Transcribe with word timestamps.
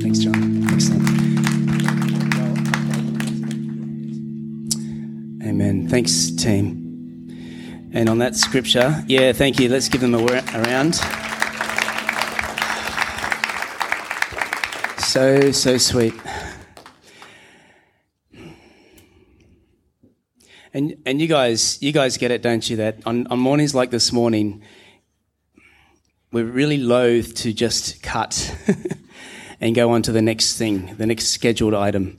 Thanks, 0.00 0.18
John. 0.18 0.64
Excellent. 0.72 1.08
Amen. 5.46 5.86
Thanks, 5.88 6.32
team. 6.32 7.90
And 7.92 8.08
on 8.08 8.18
that 8.18 8.34
scripture, 8.34 9.04
yeah, 9.06 9.32
thank 9.32 9.60
you. 9.60 9.68
Let's 9.68 9.88
give 9.88 10.00
them 10.00 10.14
a, 10.14 10.18
round. 10.18 10.96
So, 14.98 15.52
so 15.52 15.78
sweet. 15.78 16.14
And, 20.72 20.96
and 21.06 21.20
you 21.20 21.28
guys, 21.28 21.80
you 21.80 21.92
guys 21.92 22.16
get 22.16 22.32
it, 22.32 22.42
don't 22.42 22.68
you? 22.68 22.78
That 22.78 22.98
on, 23.06 23.28
on 23.28 23.38
mornings 23.38 23.76
like 23.76 23.92
this 23.92 24.10
morning, 24.10 24.64
we're 26.32 26.42
really 26.42 26.78
loath 26.78 27.36
to 27.36 27.52
just 27.52 28.02
cut 28.02 28.56
and 29.64 29.74
go 29.74 29.90
on 29.92 30.02
to 30.02 30.12
the 30.12 30.20
next 30.20 30.58
thing, 30.58 30.94
the 30.98 31.06
next 31.06 31.28
scheduled 31.28 31.72
item. 31.72 32.18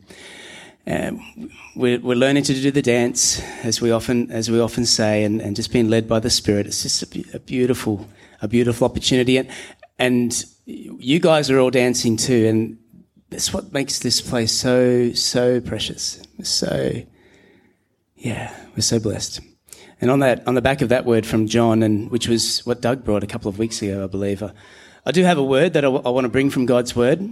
Um, 0.88 1.52
we're, 1.76 2.00
we're, 2.00 2.16
learning 2.16 2.44
to 2.44 2.54
do 2.56 2.72
the 2.72 2.82
dance, 2.82 3.40
as 3.64 3.82
we 3.82 3.92
often 3.92 4.32
as 4.32 4.50
we 4.50 4.60
often 4.60 4.86
say, 4.86 5.24
and, 5.24 5.42
and 5.42 5.56
just 5.56 5.72
being 5.72 5.88
led 5.88 6.08
by 6.08 6.20
the 6.20 6.32
Spirit. 6.32 6.66
It's 6.66 6.82
just 6.82 7.04
a, 7.04 7.36
a, 7.36 7.40
beautiful, 7.40 8.10
a 8.42 8.48
beautiful 8.48 8.86
opportunity, 8.86 9.38
and, 9.38 9.48
and 10.00 10.44
you 10.66 11.20
guys 11.20 11.52
are 11.52 11.60
all 11.60 11.70
dancing 11.70 12.18
too, 12.18 12.48
and 12.48 12.80
that's 13.30 13.54
what 13.54 13.72
makes 13.72 14.00
this 14.00 14.22
place 14.22 14.52
so 14.52 15.12
so 15.14 15.62
precious. 15.62 16.22
So, 16.42 17.04
yeah, 18.16 18.56
we're 18.76 18.82
so 18.82 19.00
blessed. 19.00 19.40
And 20.02 20.10
on 20.10 20.20
that, 20.20 20.48
on 20.48 20.56
the 20.56 20.62
back 20.62 20.82
of 20.82 20.90
that 20.90 21.06
word 21.06 21.28
from 21.28 21.48
John, 21.48 21.84
and 21.84 22.10
which 22.10 22.28
was 22.28 22.66
what 22.66 22.82
Doug 22.82 23.04
brought 23.04 23.24
a 23.24 23.28
couple 23.28 23.50
of 23.50 23.60
weeks 23.60 23.84
ago, 23.84 24.04
I 24.04 24.08
believe. 24.08 24.42
I, 24.42 24.52
I 25.08 25.12
do 25.12 25.24
have 25.24 25.38
a 25.38 25.44
word 25.44 25.74
that 25.74 25.86
I, 25.86 25.90
w- 25.90 26.02
I 26.04 26.10
want 26.10 26.26
to 26.26 26.30
bring 26.30 26.50
from 26.50 26.66
God's 26.66 26.96
word 26.96 27.32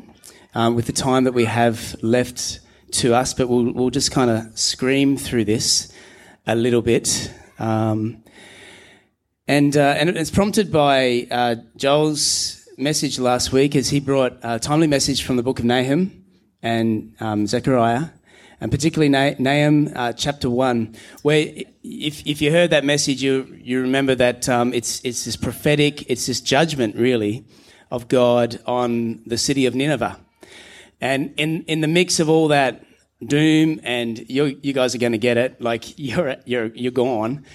um, 0.53 0.75
with 0.75 0.85
the 0.85 0.93
time 0.93 1.23
that 1.23 1.31
we 1.31 1.45
have 1.45 1.95
left 2.03 2.59
to 2.91 3.15
us, 3.15 3.33
but 3.33 3.49
we'll, 3.49 3.73
we'll 3.73 3.89
just 3.89 4.11
kind 4.11 4.29
of 4.29 4.55
scream 4.59 5.17
through 5.17 5.45
this 5.45 5.91
a 6.45 6.55
little 6.55 6.83
bit. 6.83 7.33
Um, 7.57 8.23
and, 9.47 9.75
uh, 9.75 9.95
and 9.97 10.11
it's 10.11 10.30
prompted 10.30 10.71
by 10.71 11.27
uh, 11.31 11.55
Joel's 11.75 12.63
message 12.77 13.17
last 13.17 13.52
week 13.52 13.75
as 13.75 13.89
he 13.89 13.99
brought 13.99 14.37
a 14.43 14.59
timely 14.59 14.85
message 14.85 15.23
from 15.23 15.37
the 15.37 15.43
book 15.43 15.58
of 15.58 15.65
Nahum 15.65 16.25
and 16.61 17.15
um, 17.19 17.47
Zechariah, 17.47 18.09
and 18.61 18.69
particularly 18.69 19.09
Nahum 19.09 19.91
uh, 19.95 20.13
chapter 20.13 20.47
1, 20.47 20.95
where 21.23 21.47
if, 21.83 22.23
if 22.27 22.39
you 22.39 22.52
heard 22.52 22.69
that 22.69 22.85
message, 22.85 23.23
you, 23.23 23.47
you 23.63 23.81
remember 23.81 24.13
that 24.13 24.47
um, 24.47 24.75
it's, 24.75 25.03
it's 25.03 25.25
this 25.25 25.35
prophetic, 25.35 26.08
it's 26.08 26.27
this 26.27 26.39
judgment, 26.39 26.95
really, 26.95 27.43
of 27.94 28.08
God 28.08 28.59
on 28.66 29.22
the 29.27 29.38
city 29.38 29.67
of 29.67 29.75
Nineveh. 29.75 30.19
And 30.99 31.31
in, 31.38 31.61
in 31.66 31.81
the 31.81 31.88
mix 31.88 32.19
of 32.19 32.27
all 32.27 32.47
that 32.47 32.83
doom, 33.23 33.80
and 33.83 34.27
you, 34.30 34.59
you 34.63 34.73
guys 34.73 34.95
are 34.95 34.97
going 34.97 35.11
to 35.11 35.19
get 35.19 35.38
it, 35.38 35.61
like 35.61 35.97
you're, 35.99 36.36
you're, 36.45 36.66
you're 36.73 36.91
gone, 36.91 37.45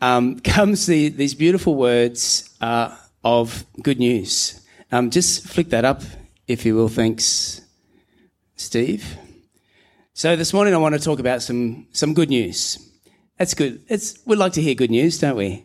um, 0.00 0.38
comes 0.44 0.86
the, 0.86 1.08
these 1.08 1.34
beautiful 1.34 1.74
words 1.74 2.56
uh, 2.60 2.96
of 3.24 3.66
good 3.82 3.98
news. 3.98 4.64
Um, 4.92 5.10
just 5.10 5.44
flick 5.44 5.70
that 5.70 5.84
up, 5.84 6.02
if 6.46 6.64
you 6.64 6.76
will. 6.76 6.88
Thanks, 6.88 7.60
Steve. 8.54 9.18
So 10.12 10.36
this 10.36 10.54
morning 10.54 10.72
I 10.72 10.78
want 10.78 10.94
to 10.94 11.00
talk 11.00 11.18
about 11.18 11.42
some, 11.42 11.88
some 11.90 12.14
good 12.14 12.30
news. 12.30 12.78
That's 13.38 13.54
good. 13.54 13.82
It's, 13.88 14.20
we 14.24 14.36
like 14.36 14.52
to 14.52 14.62
hear 14.62 14.76
good 14.76 14.92
news, 14.92 15.18
don't 15.18 15.36
we? 15.36 15.64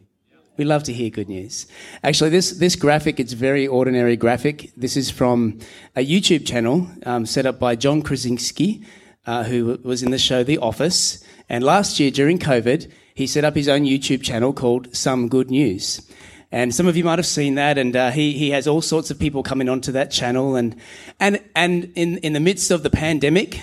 We 0.60 0.66
love 0.66 0.84
to 0.84 0.94
hear 0.94 1.10
good 1.10 1.30
news. 1.30 1.68
Actually, 2.04 2.32
this, 2.32 2.52
this 2.52 2.76
graphic, 2.76 3.18
it's 3.18 3.32
very 3.32 3.66
ordinary 3.66 4.18
graphic. 4.18 4.74
This 4.76 4.98
is 4.98 5.10
from 5.10 5.58
a 5.96 6.06
YouTube 6.06 6.46
channel 6.46 6.86
um, 7.06 7.26
set 7.26 7.46
up 7.46 7.60
by 7.60 7.78
John 7.78 8.02
Krasinski, 8.02 8.86
uh, 9.26 9.46
who 9.46 9.80
was 9.84 10.04
in 10.04 10.12
the 10.12 10.18
show 10.18 10.44
The 10.44 10.58
Office. 10.58 11.24
And 11.48 11.64
last 11.64 11.98
year 11.98 12.12
during 12.12 12.40
COVID, 12.40 12.92
he 13.16 13.26
set 13.26 13.46
up 13.46 13.56
his 13.56 13.70
own 13.70 13.84
YouTube 13.86 14.22
channel 14.22 14.52
called 14.52 14.94
Some 14.94 15.30
Good 15.30 15.50
News. 15.50 16.06
And 16.52 16.76
some 16.76 16.88
of 16.88 16.98
you 16.98 17.06
might 17.06 17.20
have 17.20 17.26
seen 17.26 17.56
that, 17.56 17.78
and 17.78 17.96
uh, 17.96 18.12
he 18.12 18.34
he 18.34 18.50
has 18.50 18.68
all 18.68 18.82
sorts 18.82 19.10
of 19.10 19.18
people 19.18 19.44
coming 19.44 19.70
onto 19.70 19.94
that 19.94 20.12
channel, 20.12 20.58
and 20.58 20.76
and 21.22 21.40
and 21.56 21.90
in 21.96 22.18
in 22.18 22.34
the 22.34 22.42
midst 22.42 22.70
of 22.70 22.84
the 22.84 22.90
pandemic 22.90 23.62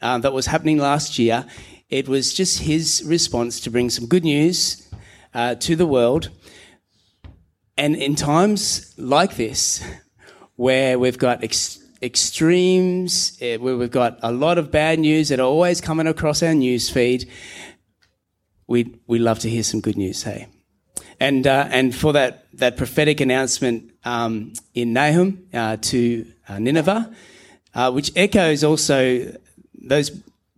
uh, 0.00 0.16
that 0.16 0.32
was 0.32 0.46
happening 0.46 0.78
last 0.78 1.18
year, 1.18 1.44
it 1.90 2.08
was 2.08 2.32
just 2.32 2.60
his 2.60 3.02
response 3.04 3.60
to 3.60 3.70
bring 3.70 3.90
some 3.90 4.06
good 4.06 4.24
news 4.24 4.88
uh, 5.34 5.54
to 5.56 5.76
the 5.76 5.86
world 5.86 6.30
and 7.78 7.94
in 7.94 8.16
times 8.16 8.92
like 8.98 9.36
this, 9.36 9.82
where 10.56 10.98
we've 10.98 11.16
got 11.16 11.44
ex- 11.44 11.78
extremes, 12.02 13.38
eh, 13.40 13.56
where 13.56 13.76
we've 13.76 13.90
got 13.90 14.18
a 14.22 14.32
lot 14.32 14.58
of 14.58 14.70
bad 14.70 14.98
news 14.98 15.28
that 15.28 15.38
are 15.38 15.44
always 15.46 15.80
coming 15.80 16.08
across 16.08 16.42
our 16.42 16.54
news 16.54 16.90
feed, 16.90 17.30
we 18.66 18.94
we 19.06 19.18
love 19.20 19.38
to 19.38 19.48
hear 19.48 19.62
some 19.62 19.80
good 19.80 19.96
news. 19.96 20.24
Hey, 20.24 20.48
and 21.20 21.46
uh, 21.46 21.68
and 21.70 21.94
for 21.94 22.12
that 22.12 22.46
that 22.54 22.76
prophetic 22.76 23.20
announcement 23.20 23.92
um, 24.04 24.52
in 24.74 24.92
Nahum 24.92 25.46
uh, 25.54 25.76
to 25.76 26.26
uh, 26.48 26.58
Nineveh, 26.58 27.14
uh, 27.74 27.92
which 27.92 28.10
echoes 28.16 28.64
also 28.64 29.32
those 29.80 30.10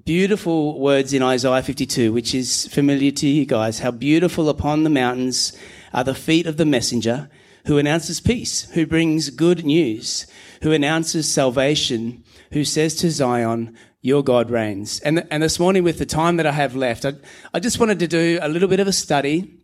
beautiful 0.07 0.81
words 0.81 1.13
in 1.13 1.23
Isaiah 1.23 1.63
52, 1.63 2.13
which 2.15 2.35
is 2.35 2.67
familiar 2.69 3.11
to 3.11 3.29
you 3.29 3.45
guys. 3.45 3.79
How 3.79 3.91
beautiful 3.91 4.49
upon 4.49 4.85
the 4.85 4.91
mountains 4.91 5.53
are 5.93 6.05
the 6.05 6.15
feet 6.15 6.47
of 6.47 6.56
the 6.56 6.65
messenger 6.65 7.28
who 7.67 7.78
announces 7.78 8.21
peace, 8.21 8.71
who 8.71 8.87
brings 8.87 9.31
good 9.31 9.65
news, 9.65 10.27
who 10.62 10.73
announces 10.73 11.31
salvation, 11.31 12.25
who 12.53 12.65
says 12.65 12.95
to 12.97 13.11
Zion, 13.11 13.77
Your 14.01 14.23
God 14.23 14.51
reigns. 14.51 15.01
And, 15.01 15.27
and 15.31 15.43
this 15.43 15.59
morning, 15.59 15.84
with 15.84 15.99
the 15.99 16.06
time 16.06 16.37
that 16.39 16.47
I 16.47 16.53
have 16.53 16.75
left, 16.75 17.05
I, 17.05 17.15
I 17.53 17.61
just 17.61 17.78
wanted 17.78 17.99
to 17.99 18.09
do 18.09 18.39
a 18.41 18.49
little 18.49 18.69
bit 18.69 18.81
of 18.81 18.89
a 18.89 18.93
study, 18.93 19.59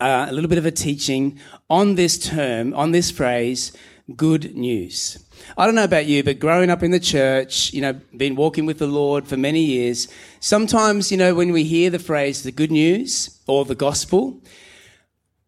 uh, 0.00 0.26
a 0.28 0.32
little 0.32 0.48
bit 0.48 0.58
of 0.58 0.66
a 0.66 0.72
teaching 0.72 1.38
on 1.70 1.94
this 1.94 2.18
term, 2.18 2.74
on 2.74 2.90
this 2.90 3.10
phrase, 3.10 3.72
good 4.16 4.56
news. 4.56 5.24
I 5.56 5.66
don't 5.66 5.74
know 5.74 5.84
about 5.84 6.06
you, 6.06 6.24
but 6.24 6.38
growing 6.38 6.70
up 6.70 6.82
in 6.82 6.90
the 6.90 7.00
church, 7.00 7.72
you 7.72 7.80
know, 7.80 8.00
been 8.16 8.34
walking 8.34 8.66
with 8.66 8.78
the 8.78 8.86
Lord 8.86 9.28
for 9.28 9.36
many 9.36 9.60
years, 9.60 10.08
sometimes, 10.40 11.12
you 11.12 11.18
know, 11.18 11.34
when 11.34 11.52
we 11.52 11.64
hear 11.64 11.90
the 11.90 11.98
phrase 11.98 12.42
the 12.42 12.52
good 12.52 12.72
news 12.72 13.40
or 13.46 13.64
the 13.64 13.74
gospel, 13.74 14.42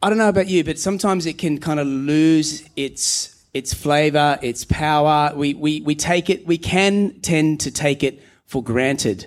I 0.03 0.09
don't 0.09 0.19
know 0.19 0.31
about 0.31 0.49
you, 0.49 0.65
but 0.65 0.79
sometimes 0.79 1.27
it 1.27 1.37
can 1.37 1.59
kind 1.59 1.79
of 1.79 1.87
lose 1.87 2.65
its 2.75 3.37
its 3.53 3.75
flavor, 3.75 4.39
its 4.43 4.65
power. 4.65 5.33
We, 5.35 5.55
we, 5.55 5.81
we 5.81 5.95
take 5.95 6.31
it, 6.31 6.47
we 6.47 6.59
can 6.59 7.21
tend 7.21 7.61
to 7.61 7.71
take 7.71 8.03
it 8.03 8.23
for 8.47 8.63
granted 8.63 9.27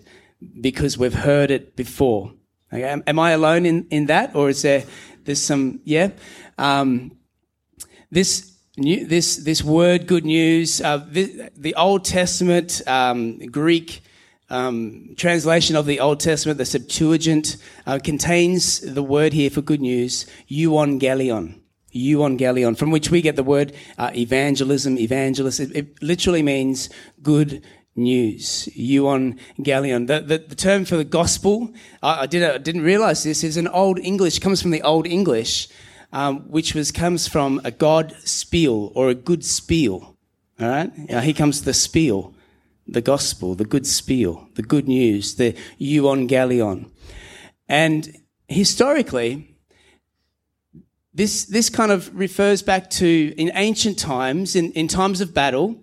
because 0.62 0.98
we've 0.98 1.14
heard 1.14 1.52
it 1.52 1.76
before. 1.76 2.34
Okay? 2.72 2.84
Am, 2.84 3.04
am 3.06 3.20
I 3.20 3.32
alone 3.32 3.66
in, 3.66 3.88
in 3.90 4.06
that? 4.08 4.36
Or 4.36 4.50
is 4.50 4.62
there, 4.62 4.86
there's 5.26 5.42
some, 5.42 5.82
yeah? 5.84 6.12
Um, 6.58 7.18
this, 8.12 8.54
new, 8.78 9.06
this, 9.06 9.38
this 9.38 9.64
word, 9.64 10.08
good 10.08 10.26
news, 10.26 10.80
uh, 10.82 11.06
the, 11.10 11.50
the 11.58 11.76
Old 11.76 12.06
Testament, 12.06 12.82
um, 12.88 13.40
Greek, 13.40 14.02
um, 14.53 15.16
translation 15.18 15.75
of 15.75 15.88
the 15.88 16.00
Old 16.00 16.19
Testament, 16.19 16.59
the 16.59 16.66
Septuagint, 16.66 17.58
uh, 17.88 18.00
contains 18.02 18.80
the 18.80 19.02
word 19.02 19.34
here 19.34 19.50
for 19.50 19.62
good 19.62 19.81
news, 19.81 20.28
euangelion. 20.50 21.59
Euangelion, 21.94 22.78
from 22.78 22.92
which 22.92 23.09
we 23.09 23.22
get 23.22 23.36
the 23.36 23.44
word 23.44 23.74
uh, 23.97 24.12
evangelism, 24.16 24.97
evangelist. 24.97 25.59
It, 25.59 25.75
it, 25.75 26.03
literally 26.03 26.44
means 26.44 26.90
good 27.22 27.63
news. 27.96 28.69
Euangelion. 28.78 30.08
The, 30.08 30.22
the, 30.22 30.38
the 30.38 30.56
term 30.56 30.86
for 30.86 30.97
the 30.97 31.03
gospel, 31.03 31.74
I, 32.02 32.22
I, 32.22 32.25
did, 32.28 32.44
I 32.44 32.58
didn't 32.59 32.84
realize 32.84 33.24
this, 33.24 33.44
is 33.44 33.58
an 33.58 33.68
Old 33.68 34.00
English, 34.00 34.40
comes 34.40 34.62
from 34.62 34.72
the 34.72 34.84
Old 34.84 35.08
English, 35.08 35.68
um, 36.12 36.42
which 36.50 36.75
was 36.75 36.92
comes 36.92 37.28
from 37.28 37.59
a 37.63 37.72
God 37.72 38.16
spiel 38.24 38.92
or 38.94 39.09
a 39.09 39.16
good 39.16 39.44
spiel. 39.44 40.16
All 40.59 40.68
right? 40.68 41.09
Now, 41.09 41.22
here 41.22 41.34
comes 41.34 41.63
the 41.63 41.74
spiel 41.74 42.36
the 42.88 43.02
gospel, 43.02 43.56
the 43.56 43.66
good 43.66 43.88
spiel, 43.88 44.50
the 44.56 44.62
good 44.62 44.88
news, 44.88 45.36
the 45.36 45.56
euangelion. 45.80 46.90
And 47.68 48.18
historically, 48.48 49.57
this, 51.13 51.46
this 51.46 51.69
kind 51.69 51.92
of 51.92 52.13
refers 52.16 52.62
back 52.62 52.90
to 52.92 53.34
in 53.38 53.52
ancient 53.56 53.98
times, 54.00 54.56
in, 54.56 54.72
in 54.74 54.88
times 54.88 55.22
of 55.22 55.34
battle, 55.34 55.81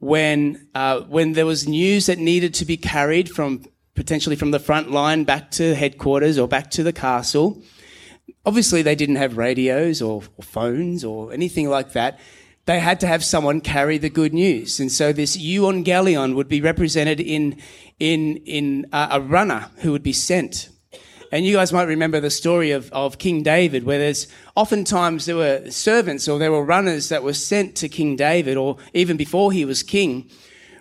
when, 0.00 0.68
uh, 0.74 1.00
when 1.02 1.32
there 1.32 1.46
was 1.46 1.66
news 1.66 2.06
that 2.06 2.18
needed 2.18 2.54
to 2.54 2.64
be 2.64 2.76
carried 2.76 3.28
from 3.30 3.64
potentially 3.94 4.36
from 4.36 4.52
the 4.52 4.60
front 4.60 4.90
line 4.92 5.24
back 5.24 5.50
to 5.50 5.74
headquarters 5.74 6.38
or 6.38 6.46
back 6.46 6.70
to 6.70 6.84
the 6.84 6.92
castle. 6.92 7.62
Obviously, 8.46 8.80
they 8.80 8.94
didn't 8.94 9.16
have 9.16 9.36
radios 9.36 10.00
or, 10.00 10.22
or 10.36 10.42
phones 10.42 11.02
or 11.02 11.32
anything 11.32 11.68
like 11.68 11.92
that 11.92 12.20
they 12.68 12.80
had 12.80 13.00
to 13.00 13.06
have 13.06 13.24
someone 13.24 13.62
carry 13.62 13.96
the 13.96 14.10
good 14.10 14.34
news. 14.34 14.78
And 14.78 14.92
so 14.92 15.10
this 15.10 15.38
euangelion 15.38 16.34
would 16.34 16.48
be 16.48 16.60
represented 16.60 17.18
in, 17.18 17.56
in, 17.98 18.36
in 18.44 18.84
uh, 18.92 19.08
a 19.12 19.22
runner 19.22 19.70
who 19.78 19.90
would 19.92 20.02
be 20.02 20.12
sent. 20.12 20.68
And 21.32 21.46
you 21.46 21.54
guys 21.54 21.72
might 21.72 21.84
remember 21.84 22.20
the 22.20 22.28
story 22.28 22.72
of, 22.72 22.92
of 22.92 23.16
King 23.16 23.42
David, 23.42 23.84
where 23.84 23.98
there's 23.98 24.26
oftentimes 24.54 25.24
there 25.24 25.36
were 25.36 25.70
servants 25.70 26.28
or 26.28 26.38
there 26.38 26.52
were 26.52 26.62
runners 26.62 27.08
that 27.08 27.22
were 27.22 27.32
sent 27.32 27.74
to 27.76 27.88
King 27.88 28.16
David, 28.16 28.58
or 28.58 28.76
even 28.92 29.16
before 29.16 29.50
he 29.50 29.64
was 29.64 29.82
king, 29.82 30.30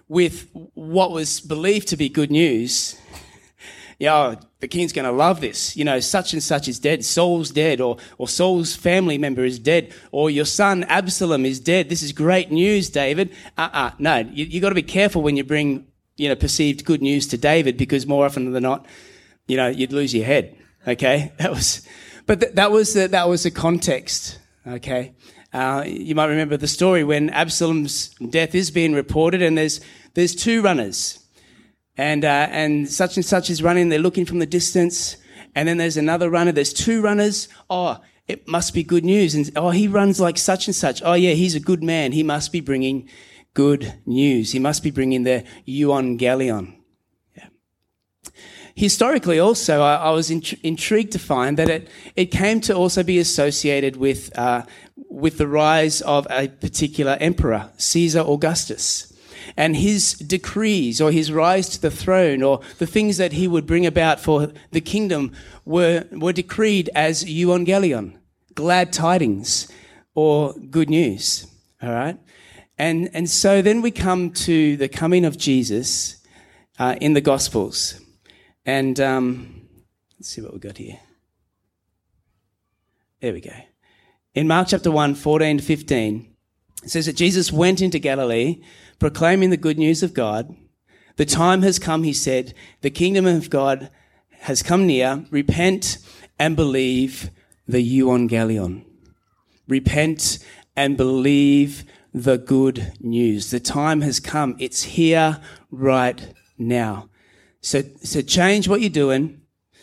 with 0.10 0.50
what 0.74 1.12
was 1.12 1.40
believed 1.40 1.88
to 1.88 1.95
be 1.95 2.10
good 2.10 2.31
news. 2.31 3.00
Yeah, 3.99 4.15
oh, 4.15 4.35
the 4.59 4.67
king's 4.67 4.94
going 4.94 5.05
to 5.05 5.11
love 5.11 5.41
this. 5.41 5.75
You 5.75 5.83
know, 5.83 5.99
such 5.99 6.33
and 6.33 6.41
such 6.41 6.67
is 6.67 6.79
dead. 6.79 7.03
Saul's 7.03 7.49
dead, 7.49 7.81
or, 7.81 7.97
or 8.17 8.27
Saul's 8.27 8.75
family 8.75 9.17
member 9.17 9.44
is 9.44 9.57
dead, 9.57 9.94
or 10.11 10.29
your 10.29 10.45
son 10.45 10.83
Absalom 10.83 11.45
is 11.45 11.59
dead. 11.59 11.89
This 11.89 12.03
is 12.03 12.11
great 12.11 12.51
news, 12.51 12.89
David. 12.89 13.33
Uh 13.57 13.69
uh 13.73 13.91
No, 13.97 14.17
you, 14.19 14.45
you 14.45 14.61
got 14.61 14.69
to 14.69 14.75
be 14.75 14.83
careful 14.83 15.21
when 15.23 15.35
you 15.35 15.44
bring, 15.44 15.88
you 16.15 16.29
know, 16.29 16.35
perceived 16.35 16.85
good 16.85 17.01
news 17.01 17.27
to 17.27 17.38
David 17.38 17.75
because 17.77 18.05
more 18.05 18.25
often 18.25 18.51
than 18.51 18.63
not, 18.63 18.85
you 19.47 19.57
know, 19.57 19.67
you'd 19.67 19.94
lose 19.94 20.13
your 20.13 20.25
head. 20.25 20.55
Okay, 20.88 21.31
that 21.39 21.51
was, 21.51 21.88
but 22.27 22.39
th- 22.39 22.53
that 22.53 22.71
was 22.71 22.94
the, 22.94 23.07
that 23.07 23.27
was 23.27 23.44
the 23.44 23.51
context. 23.51 24.39
Okay, 24.67 25.13
uh, 25.53 25.83
you 25.88 26.13
might 26.13 26.25
remember 26.25 26.55
the 26.57 26.67
story 26.67 27.03
when 27.03 27.31
Absalom's 27.31 28.09
death 28.29 28.53
is 28.53 28.69
being 28.69 28.94
reported, 28.94 29.41
and 29.41 29.57
there's 29.57 29.81
there's 30.13 30.35
two 30.35 30.61
runners, 30.61 31.19
and 31.97 32.23
uh, 32.23 32.47
and 32.51 32.89
such 32.89 33.17
and 33.17 33.25
such 33.25 33.49
is 33.49 33.61
running. 33.63 33.89
They're 33.89 33.99
looking 33.99 34.25
from 34.25 34.39
the 34.39 34.45
distance, 34.45 35.17
and 35.55 35.67
then 35.67 35.77
there's 35.77 35.97
another 35.97 36.29
runner. 36.29 36.51
There's 36.51 36.73
two 36.73 37.01
runners. 37.01 37.49
Oh, 37.69 37.99
it 38.27 38.47
must 38.47 38.73
be 38.73 38.83
good 38.83 39.03
news. 39.03 39.35
And 39.35 39.49
oh, 39.55 39.71
he 39.71 39.88
runs 39.88 40.19
like 40.19 40.38
such 40.38 40.67
and 40.67 40.75
such. 40.75 41.01
Oh 41.03 41.13
yeah, 41.13 41.33
he's 41.33 41.55
a 41.55 41.59
good 41.59 41.83
man. 41.83 42.11
He 42.11 42.23
must 42.23 42.51
be 42.51 42.61
bringing 42.61 43.09
good 43.53 43.95
news. 44.05 44.51
He 44.51 44.59
must 44.59 44.83
be 44.83 44.91
bringing 44.91 45.23
the 45.23 45.44
euangelion 45.67 46.77
historically 48.77 49.39
also, 49.39 49.81
I, 49.81 49.95
I 49.95 50.09
was 50.11 50.29
int- 50.29 50.53
intrigued 50.63 51.11
to 51.13 51.19
find 51.19 51.57
that 51.57 51.67
it, 51.67 51.89
it 52.15 52.25
came 52.27 52.61
to 52.61 52.75
also 52.75 53.01
be 53.01 53.17
associated 53.17 53.97
with, 53.97 54.38
uh, 54.38 54.63
with 55.09 55.39
the 55.39 55.47
rise 55.47 56.01
of 56.01 56.27
a 56.29 56.47
particular 56.47 57.17
emperor, 57.19 57.71
Caesar 57.77 58.19
Augustus. 58.19 59.11
And 59.56 59.75
his 59.75 60.13
decrees 60.13 61.01
or 61.01 61.12
his 61.12 61.31
rise 61.31 61.69
to 61.69 61.81
the 61.81 61.92
throne 61.92 62.44
or 62.44 62.62
the 62.78 62.88
things 62.88 63.18
that 63.18 63.34
he 63.34 63.48
would 63.48 63.66
bring 63.66 63.86
about 63.86 64.19
for 64.19 64.51
the 64.72 64.81
kingdom 64.81 65.31
were, 65.66 66.06
were 66.12 66.34
decreed 66.34 66.89
as 66.95 67.24
euangelion, 67.25 68.18
glad 68.56 68.94
tidings 68.94 69.72
or 70.16 70.54
good 70.69 70.89
news. 70.89 71.48
All 71.81 71.92
right. 71.92 72.18
And, 72.78 73.10
and 73.13 73.30
so 73.30 73.62
then 73.62 73.81
we 73.81 73.92
come 73.92 74.31
to 74.31 74.78
the 74.78 74.88
coming 74.88 75.25
of 75.25 75.38
Jesus 75.38 76.24
uh, 76.80 76.95
in 77.01 77.13
the 77.13 77.22
Gospels. 77.22 78.00
And 78.66 79.00
um, 79.00 79.68
let's 80.18 80.30
see 80.30 80.42
what 80.42 80.54
we've 80.54 80.62
got 80.62 80.78
here. 80.78 81.00
There 83.22 83.33
we 83.33 83.42
go. 83.42 83.54
In 84.36 84.48
Mark 84.48 84.68
chapter 84.68 84.92
1, 84.92 85.16
14 85.16 85.57
to 85.57 85.63
15, 85.63 86.36
it 86.83 86.90
says 86.90 87.07
that 87.07 87.16
Jesus 87.16 87.51
went 87.51 87.81
into 87.81 87.98
Galilee 87.98 88.62
proclaiming 88.99 89.49
the 89.49 89.57
good 89.57 89.77
news 89.77 90.03
of 90.03 90.13
God. 90.13 90.55
The 91.17 91.25
time 91.25 91.61
has 91.63 91.79
come, 91.79 92.03
he 92.03 92.13
said, 92.13 92.53
the 92.81 92.89
kingdom 92.89 93.25
of 93.25 93.49
God 93.49 93.89
has 94.41 94.61
come 94.61 94.85
near. 94.85 95.25
Repent 95.31 95.97
and 96.38 96.55
believe 96.55 97.31
the 97.67 97.99
euangelion. 97.99 98.85
Repent 99.67 100.39
and 100.75 100.95
believe 100.95 101.83
the 102.13 102.38
good 102.38 102.94
news. 102.99 103.51
The 103.51 103.59
time 103.59 104.01
has 104.01 104.19
come. 104.19 104.55
It's 104.59 104.83
here 104.83 105.39
right 105.71 106.33
now. 106.57 107.09
So, 107.61 107.83
so 108.01 108.21
change 108.21 108.67
what 108.67 108.81
you're 108.81 108.89
doing, 108.89 109.41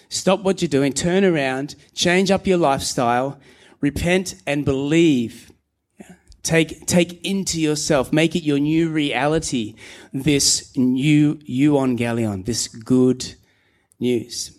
stop 0.08 0.40
what 0.40 0.62
you're 0.62 0.68
doing, 0.68 0.92
turn 0.92 1.24
around, 1.24 1.74
change 1.94 2.30
up 2.30 2.46
your 2.46 2.58
lifestyle, 2.58 3.38
repent 3.80 4.36
and 4.46 4.64
believe. 4.64 5.52
Take, 6.44 6.86
take 6.86 7.24
into 7.24 7.58
yourself, 7.58 8.12
make 8.12 8.36
it 8.36 8.44
your 8.44 8.58
new 8.58 8.90
reality, 8.90 9.74
this 10.12 10.76
new 10.76 11.36
euangelion, 11.36 12.44
this 12.44 12.68
good 12.68 13.34
news. 13.98 14.56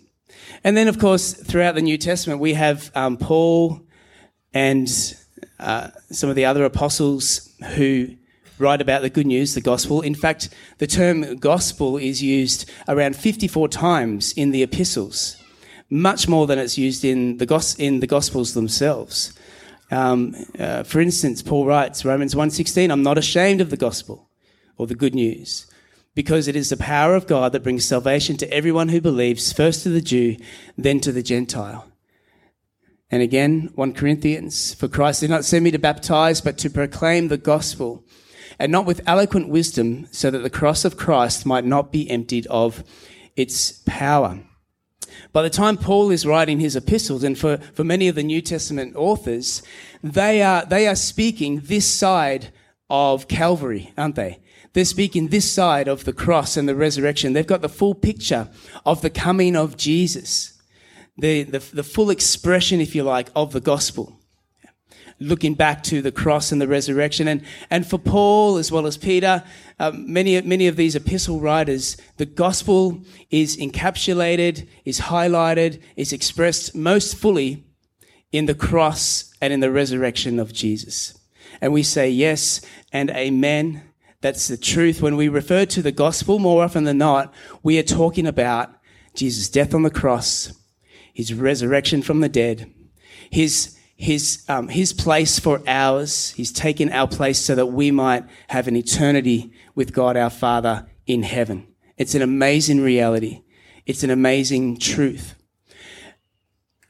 And 0.63 0.75
then, 0.75 0.87
of 0.87 0.97
course, 0.97 1.33
throughout 1.33 1.75
the 1.75 1.83
New 1.83 1.99
Testament, 1.99 2.41
we 2.41 2.55
have 2.55 2.91
um, 2.95 3.17
Paul 3.17 3.81
and 4.51 4.89
uh, 5.59 5.89
some 6.09 6.27
of 6.29 6.35
the 6.35 6.45
other 6.45 6.65
apostles 6.65 7.53
who 7.75 8.07
write 8.57 8.81
about 8.81 9.03
the 9.03 9.09
good 9.11 9.27
news, 9.27 9.53
the 9.53 9.61
gospel. 9.61 10.01
In 10.01 10.15
fact, 10.15 10.49
the 10.79 10.87
term 10.87 11.35
gospel 11.37 11.97
is 11.97 12.23
used 12.23 12.67
around 12.87 13.15
54 13.15 13.67
times 13.67 14.33
in 14.33 14.49
the 14.49 14.63
epistles, 14.63 15.37
much 15.89 16.27
more 16.27 16.47
than 16.47 16.57
it's 16.57 16.79
used 16.79 17.05
in 17.05 17.37
the, 17.37 17.45
gos- 17.45 17.75
in 17.75 17.99
the 17.99 18.07
gospels 18.07 18.55
themselves. 18.55 19.37
Um, 19.91 20.35
uh, 20.57 20.83
for 20.83 20.99
instance, 20.99 21.41
Paul 21.41 21.65
writes, 21.65 22.05
Romans 22.05 22.33
1.16, 22.33 22.91
I'm 22.91 23.03
not 23.03 23.17
ashamed 23.17 23.61
of 23.61 23.69
the 23.69 23.77
gospel 23.77 24.29
or 24.77 24.87
the 24.87 24.95
good 24.95 25.15
news 25.15 25.67
because 26.15 26.47
it 26.47 26.55
is 26.55 26.69
the 26.69 26.77
power 26.77 27.13
of 27.13 27.27
God 27.27 27.51
that 27.51 27.63
brings 27.63 27.85
salvation 27.85 28.37
to 28.37 28.51
everyone 28.51 28.89
who 28.89 29.01
believes, 29.01 29.51
first 29.51 29.83
to 29.83 29.89
the 29.89 30.01
Jew, 30.01 30.37
then 30.77 30.99
to 31.01 31.11
the 31.11 31.21
Gentile. 31.21 31.91
And 33.11 33.21
again, 33.21 33.69
1 33.75 33.93
Corinthians, 33.93 34.73
for 34.73 34.87
Christ 34.87 35.19
did 35.21 35.29
not 35.29 35.45
send 35.45 35.63
me 35.63 35.71
to 35.71 35.77
baptize, 35.77 36.41
but 36.41 36.57
to 36.59 36.69
proclaim 36.69 37.27
the 37.27 37.37
gospel 37.37 38.03
and 38.57 38.71
not 38.71 38.85
with 38.85 39.01
eloquent 39.05 39.49
wisdom, 39.49 40.07
so 40.11 40.31
that 40.31 40.39
the 40.39 40.49
cross 40.49 40.85
of 40.85 40.95
Christ 40.95 41.45
might 41.45 41.65
not 41.65 41.91
be 41.91 42.09
emptied 42.09 42.47
of 42.47 42.83
its 43.35 43.83
power. 43.85 44.39
By 45.31 45.41
the 45.41 45.49
time 45.49 45.77
Paul 45.77 46.11
is 46.11 46.25
writing 46.25 46.59
his 46.59 46.75
epistles, 46.75 47.23
and 47.23 47.37
for, 47.37 47.57
for 47.57 47.83
many 47.83 48.07
of 48.07 48.15
the 48.15 48.23
New 48.23 48.41
Testament 48.41 48.95
authors, 48.95 49.61
they 50.03 50.41
are, 50.41 50.65
they 50.65 50.87
are 50.87 50.95
speaking 50.95 51.61
this 51.61 51.85
side 51.85 52.51
of 52.89 53.27
Calvary, 53.27 53.93
aren't 53.97 54.15
they? 54.15 54.39
They're 54.73 54.85
speaking 54.85 55.29
this 55.29 55.49
side 55.49 55.87
of 55.87 56.03
the 56.03 56.13
cross 56.13 56.57
and 56.57 56.67
the 56.67 56.75
resurrection. 56.75 57.33
They've 57.33 57.47
got 57.47 57.61
the 57.61 57.69
full 57.69 57.95
picture 57.95 58.49
of 58.85 59.01
the 59.01 59.09
coming 59.09 59.55
of 59.55 59.77
Jesus, 59.77 60.61
the, 61.17 61.43
the, 61.43 61.59
the 61.59 61.83
full 61.83 62.09
expression, 62.09 62.81
if 62.81 62.93
you 62.93 63.03
like, 63.03 63.29
of 63.35 63.53
the 63.53 63.61
gospel 63.61 64.19
looking 65.25 65.55
back 65.55 65.83
to 65.83 66.01
the 66.01 66.11
cross 66.11 66.51
and 66.51 66.61
the 66.61 66.67
resurrection. 66.67 67.27
And, 67.27 67.43
and 67.69 67.85
for 67.85 67.97
Paul, 67.97 68.57
as 68.57 68.71
well 68.71 68.85
as 68.85 68.97
Peter, 68.97 69.43
um, 69.79 70.11
many, 70.11 70.39
many 70.41 70.67
of 70.67 70.75
these 70.75 70.95
epistle 70.95 71.39
writers, 71.39 71.97
the 72.17 72.25
gospel 72.25 73.01
is 73.29 73.57
encapsulated, 73.57 74.67
is 74.85 75.01
highlighted, 75.01 75.81
is 75.95 76.13
expressed 76.13 76.75
most 76.75 77.15
fully 77.15 77.65
in 78.31 78.45
the 78.45 78.55
cross 78.55 79.33
and 79.41 79.51
in 79.51 79.59
the 79.59 79.71
resurrection 79.71 80.39
of 80.39 80.53
Jesus. 80.53 81.17
And 81.61 81.73
we 81.73 81.83
say 81.83 82.09
yes 82.09 82.61
and 82.91 83.09
amen. 83.11 83.83
That's 84.21 84.47
the 84.47 84.57
truth. 84.57 85.01
When 85.01 85.15
we 85.15 85.27
refer 85.27 85.65
to 85.65 85.81
the 85.81 85.91
gospel, 85.91 86.39
more 86.39 86.63
often 86.63 86.83
than 86.83 86.97
not, 86.97 87.33
we 87.63 87.77
are 87.79 87.83
talking 87.83 88.27
about 88.27 88.73
Jesus' 89.13 89.49
death 89.49 89.73
on 89.73 89.83
the 89.83 89.89
cross, 89.89 90.53
his 91.13 91.33
resurrection 91.33 92.01
from 92.01 92.19
the 92.19 92.29
dead, 92.29 92.73
his 93.29 93.77
his, 93.95 94.43
um, 94.49 94.67
his 94.67 94.93
place 94.93 95.39
for 95.39 95.61
ours. 95.67 96.31
He's 96.31 96.51
taken 96.51 96.91
our 96.91 97.07
place 97.07 97.39
so 97.39 97.55
that 97.55 97.67
we 97.67 97.91
might 97.91 98.25
have 98.49 98.67
an 98.67 98.75
eternity 98.75 99.51
with 99.73 99.93
God 99.93 100.17
our 100.17 100.29
Father 100.29 100.87
in 101.07 101.23
heaven. 101.23 101.67
It's 101.97 102.15
an 102.15 102.21
amazing 102.21 102.81
reality. 102.81 103.43
It's 103.85 104.03
an 104.03 104.09
amazing 104.09 104.77
truth. 104.77 105.35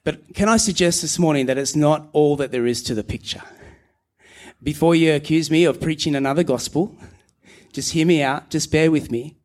But 0.03 0.33
can 0.33 0.49
I 0.49 0.57
suggest 0.57 1.01
this 1.01 1.19
morning 1.19 1.47
that 1.47 1.57
it's 1.57 1.75
not 1.75 2.09
all 2.13 2.35
that 2.37 2.51
there 2.51 2.67
is 2.67 2.83
to 2.83 2.93
the 2.93 3.03
picture? 3.03 3.41
Before 4.61 4.95
you 4.95 5.13
accuse 5.13 5.51
me 5.51 5.65
of 5.65 5.81
preaching 5.81 6.15
another 6.15 6.43
gospel, 6.43 6.95
just 7.73 7.91
hear 7.91 8.05
me 8.05 8.23
out, 8.23 8.49
just 8.49 8.71
bear 8.71 8.89
with 8.89 9.11
me. 9.11 9.37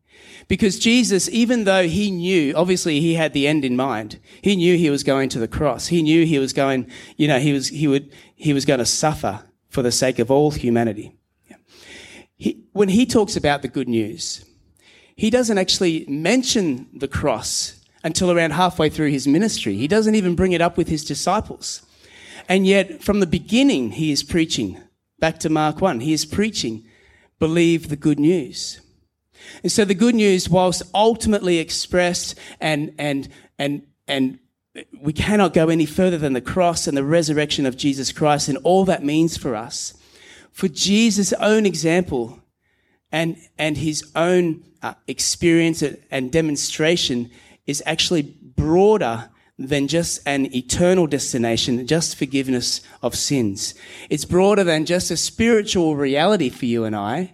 Because 0.51 0.77
Jesus, 0.77 1.29
even 1.29 1.63
though 1.63 1.87
he 1.87 2.11
knew, 2.11 2.53
obviously 2.55 2.99
he 2.99 3.13
had 3.13 3.31
the 3.31 3.47
end 3.47 3.63
in 3.63 3.77
mind. 3.77 4.19
He 4.41 4.57
knew 4.57 4.75
he 4.75 4.89
was 4.89 5.01
going 5.01 5.29
to 5.29 5.39
the 5.39 5.47
cross. 5.47 5.87
He 5.87 6.03
knew 6.03 6.25
he 6.25 6.39
was 6.39 6.51
going, 6.51 6.91
you 7.15 7.25
know, 7.29 7.39
he 7.39 7.53
was, 7.53 7.69
he 7.69 7.87
would, 7.87 8.11
he 8.35 8.51
was 8.51 8.65
going 8.65 8.79
to 8.79 8.85
suffer 8.85 9.45
for 9.69 9.81
the 9.81 9.93
sake 9.93 10.19
of 10.19 10.29
all 10.29 10.51
humanity. 10.51 11.15
He, 12.35 12.65
when 12.73 12.89
he 12.89 13.05
talks 13.05 13.37
about 13.37 13.61
the 13.61 13.69
good 13.69 13.87
news, 13.87 14.43
he 15.15 15.29
doesn't 15.29 15.57
actually 15.57 16.05
mention 16.09 16.89
the 16.93 17.07
cross 17.07 17.79
until 18.03 18.29
around 18.29 18.51
halfway 18.51 18.89
through 18.89 19.11
his 19.11 19.29
ministry. 19.29 19.77
He 19.77 19.87
doesn't 19.87 20.15
even 20.15 20.35
bring 20.35 20.51
it 20.51 20.59
up 20.59 20.75
with 20.75 20.89
his 20.89 21.05
disciples. 21.05 21.81
And 22.49 22.67
yet, 22.67 23.01
from 23.01 23.21
the 23.21 23.25
beginning, 23.25 23.91
he 23.91 24.11
is 24.11 24.21
preaching. 24.21 24.81
Back 25.17 25.39
to 25.39 25.49
Mark 25.49 25.79
1, 25.79 26.01
he 26.01 26.11
is 26.11 26.25
preaching, 26.25 26.83
believe 27.39 27.87
the 27.87 27.95
good 27.95 28.19
news. 28.19 28.81
And 29.63 29.71
so 29.71 29.85
the 29.85 29.93
good 29.93 30.15
news, 30.15 30.49
whilst 30.49 30.83
ultimately 30.93 31.57
expressed 31.59 32.37
and, 32.59 32.93
and, 32.97 33.29
and, 33.57 33.83
and 34.07 34.39
we 35.01 35.13
cannot 35.13 35.53
go 35.53 35.69
any 35.69 35.85
further 35.85 36.17
than 36.17 36.33
the 36.33 36.41
cross 36.41 36.87
and 36.87 36.95
the 36.95 37.03
resurrection 37.03 37.65
of 37.65 37.77
Jesus 37.77 38.11
Christ 38.11 38.47
and 38.47 38.57
all 38.63 38.85
that 38.85 39.03
means 39.03 39.37
for 39.37 39.55
us. 39.55 39.93
For 40.51 40.67
Jesus' 40.67 41.33
own 41.33 41.65
example 41.65 42.39
and, 43.11 43.37
and 43.57 43.77
his 43.77 44.09
own 44.15 44.63
uh, 44.81 44.93
experience 45.07 45.83
and 46.09 46.31
demonstration 46.31 47.29
is 47.65 47.83
actually 47.85 48.21
broader 48.21 49.29
than 49.59 49.87
just 49.87 50.21
an 50.25 50.53
eternal 50.55 51.07
destination, 51.07 51.85
just 51.85 52.15
forgiveness 52.15 52.81
of 53.03 53.15
sins. 53.15 53.75
It's 54.09 54.25
broader 54.25 54.63
than 54.63 54.85
just 54.85 55.11
a 55.11 55.17
spiritual 55.17 55.95
reality 55.95 56.49
for 56.49 56.65
you 56.65 56.83
and 56.85 56.95
I. 56.95 57.33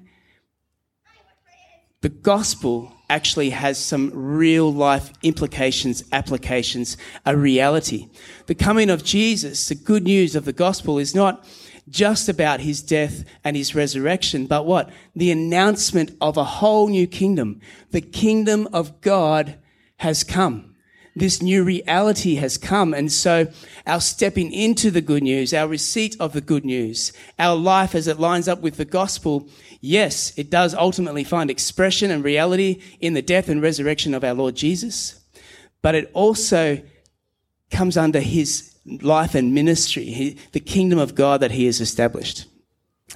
The 2.01 2.10
gospel 2.10 2.94
actually 3.10 3.50
has 3.51 3.84
some 3.84 4.12
real 4.13 4.72
life 4.72 5.12
implications, 5.24 6.04
applications, 6.12 6.96
a 7.25 7.36
reality. 7.36 8.10
The 8.46 8.56
coming 8.56 8.89
of 8.89 9.04
Jesus, 9.04 9.68
the 9.68 9.75
good 9.75 10.04
news 10.04 10.36
of 10.36 10.46
the 10.46 10.54
gospel 10.54 11.00
is 11.00 11.16
not 11.16 11.44
just 11.89 12.30
about 12.30 12.60
his 12.60 12.82
death 12.84 13.24
and 13.44 13.56
his 13.56 13.74
resurrection, 13.74 14.46
but 14.46 14.66
what? 14.66 14.92
The 15.16 15.32
announcement 15.32 16.12
of 16.22 16.38
a 16.38 16.44
whole 16.44 16.88
new 16.88 17.08
kingdom. 17.08 17.62
The 17.92 18.01
kingdom 18.01 18.68
of 18.74 19.01
God 19.01 19.58
has 19.98 20.24
come. 20.24 20.75
This 21.18 21.42
new 21.42 21.64
reality 21.64 22.36
has 22.36 22.58
come. 22.58 22.94
And 22.94 23.12
so 23.12 23.48
our 23.86 24.00
stepping 24.00 24.52
into 24.52 24.92
the 24.92 25.02
good 25.02 25.24
news, 25.24 25.54
our 25.54 25.68
receipt 25.68 26.16
of 26.20 26.34
the 26.34 26.42
good 26.42 26.64
news, 26.64 27.12
our 27.40 27.56
life 27.56 27.96
as 27.96 28.08
it 28.08 28.20
lines 28.20 28.48
up 28.48 28.62
with 28.62 28.78
the 28.78 28.86
gospel, 28.86 29.50
yes, 29.82 30.32
it 30.38 30.50
does 30.52 30.76
ultimately 30.76 31.24
find 31.24 31.50
expression 31.50 32.12
and 32.12 32.24
reality 32.24 32.82
in 33.00 33.14
the 33.14 33.22
death 33.22 33.50
and 33.50 33.62
resurrection 33.62 34.14
of 34.14 34.24
our 34.24 34.34
Lord 34.34 34.56
Jesus. 34.56 35.20
But 35.82 35.96
it 35.96 36.12
also 36.14 36.82
comes 37.72 37.98
under 37.98 38.20
his 38.20 38.76
life 38.86 39.34
and 39.34 39.54
ministry, 39.56 40.38
the 40.52 40.60
kingdom 40.60 41.00
of 41.00 41.16
God 41.16 41.42
that 41.42 41.52
he 41.52 41.66
has 41.66 41.82
established. 41.82 42.46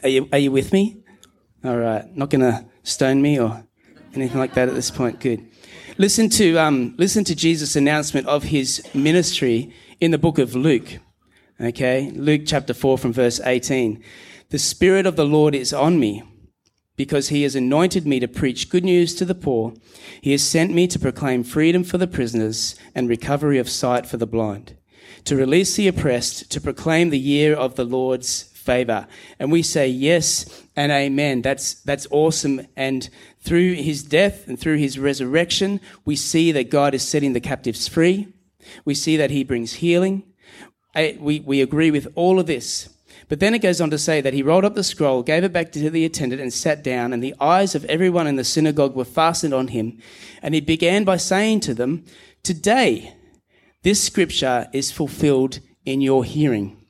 Are 0.02 0.10
you, 0.10 0.28
are 0.32 0.40
you 0.40 0.52
with 0.52 0.74
me? 0.74 1.04
All 1.64 1.78
right. 1.78 2.06
Not 2.18 2.32
going 2.32 2.42
to 2.42 2.66
stone 2.84 3.22
me 3.22 3.40
or 3.40 3.64
anything 4.16 4.40
like 4.40 4.56
that 4.56 4.70
at 4.70 4.74
this 4.74 4.90
point. 4.90 5.20
Good. 5.20 5.46
Listen 5.98 6.30
to, 6.30 6.58
um, 6.58 6.96
listen 6.98 7.24
to 7.26 7.36
Jesus' 7.36 7.76
announcement 7.76 8.28
of 8.28 8.44
his 8.44 8.82
ministry 8.94 9.74
in 10.00 10.12
the 10.12 10.18
book 10.18 10.40
of 10.40 10.56
Luke. 10.56 11.00
Okay. 11.60 12.12
Luke 12.12 12.44
chapter 12.46 12.74
4 12.74 12.98
from 12.98 13.14
verse 13.14 13.42
18. 13.44 14.02
The 14.50 14.60
Spirit 14.60 15.06
of 15.06 15.16
the 15.16 15.26
Lord 15.26 15.54
is 15.54 15.74
on 15.74 16.00
me 16.00 16.24
because 16.96 17.30
he 17.30 17.44
has 17.44 17.56
anointed 17.56 18.08
me 18.08 18.20
to 18.20 18.28
preach 18.28 18.70
good 18.70 18.84
news 18.84 19.14
to 19.16 19.26
the 19.26 19.36
poor. 19.36 19.74
He 20.22 20.32
has 20.32 20.44
sent 20.44 20.74
me 20.74 20.88
to 20.88 21.00
proclaim 21.00 21.44
freedom 21.44 21.84
for 21.84 21.98
the 21.98 22.08
prisoners 22.08 22.76
and 22.96 23.10
recovery 23.10 23.58
of 23.58 23.70
sight 23.70 24.06
for 24.06 24.18
the 24.18 24.28
blind 24.28 24.78
to 25.26 25.36
release 25.36 25.76
the 25.76 25.88
oppressed, 25.88 26.50
to 26.52 26.62
proclaim 26.62 27.10
the 27.10 27.20
year 27.20 27.54
of 27.54 27.76
the 27.76 27.86
Lord's 27.86 28.51
favor. 28.62 29.08
And 29.40 29.52
we 29.52 29.64
say 29.64 29.88
yes 29.88 30.64
and 30.76 30.92
amen. 30.92 31.42
That's, 31.42 31.76
that's 31.76 32.08
awesome. 32.12 32.68
And 32.76 33.10
through 33.40 33.74
his 33.74 34.04
death 34.04 34.48
and 34.48 34.60
through 34.60 34.78
his 34.78 34.98
resurrection, 34.98 35.82
we 36.06 36.16
see 36.16 36.52
that 36.52 36.70
God 36.70 36.94
is 36.94 37.04
setting 37.04 37.34
the 37.34 37.40
captives 37.40 37.88
free. 37.88 38.28
We 38.86 38.94
see 38.94 39.18
that 39.18 39.32
he 39.32 39.44
brings 39.44 39.74
healing. 39.74 40.24
We, 40.96 41.40
we 41.40 41.62
agree 41.62 41.92
with 41.92 42.08
all 42.16 42.40
of 42.40 42.48
this. 42.48 42.90
But 43.28 43.40
then 43.40 43.54
it 43.54 43.60
goes 43.60 43.80
on 43.80 43.90
to 43.92 43.98
say 43.98 44.20
that 44.20 44.34
he 44.34 44.44
rolled 44.44 44.66
up 44.66 44.76
the 44.76 44.84
scroll, 44.84 45.24
gave 45.24 45.44
it 45.44 45.54
back 45.54 45.72
to 45.72 45.90
the 45.90 46.04
attendant, 46.04 46.42
and 46.42 46.52
sat 46.52 46.84
down, 46.84 47.14
and 47.14 47.24
the 47.24 47.36
eyes 47.40 47.76
of 47.76 47.86
everyone 47.86 48.28
in 48.28 48.36
the 48.36 48.44
synagogue 48.44 48.94
were 48.94 49.06
fastened 49.06 49.54
on 49.54 49.70
him. 49.70 50.00
And 50.42 50.54
he 50.54 50.60
began 50.60 51.06
by 51.06 51.18
saying 51.18 51.62
to 51.62 51.74
them, 51.74 52.04
Today, 52.44 53.16
this 53.84 54.04
scripture 54.04 54.68
is 54.74 54.92
fulfilled 54.92 55.60
in 55.86 56.02
your 56.02 56.26
hearing. 56.26 56.81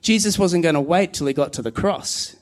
Jesus 0.00 0.38
wasn't 0.38 0.62
going 0.62 0.74
to 0.74 0.80
wait 0.80 1.12
till 1.12 1.26
he 1.26 1.32
got 1.32 1.52
to 1.54 1.62
the 1.62 1.72
cross 1.72 2.36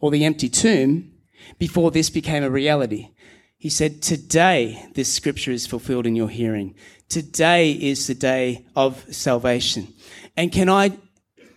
or 0.00 0.10
the 0.10 0.24
empty 0.24 0.48
tomb 0.48 1.12
before 1.58 1.90
this 1.90 2.10
became 2.10 2.42
a 2.42 2.50
reality. 2.50 3.10
He 3.58 3.68
said, 3.68 4.02
Today 4.02 4.86
this 4.94 5.12
scripture 5.12 5.52
is 5.52 5.66
fulfilled 5.66 6.06
in 6.06 6.16
your 6.16 6.28
hearing. 6.28 6.74
Today 7.08 7.72
is 7.72 8.06
the 8.06 8.14
day 8.14 8.66
of 8.74 9.04
salvation. 9.14 9.92
And 10.36 10.50
can 10.50 10.68
I, 10.68 10.98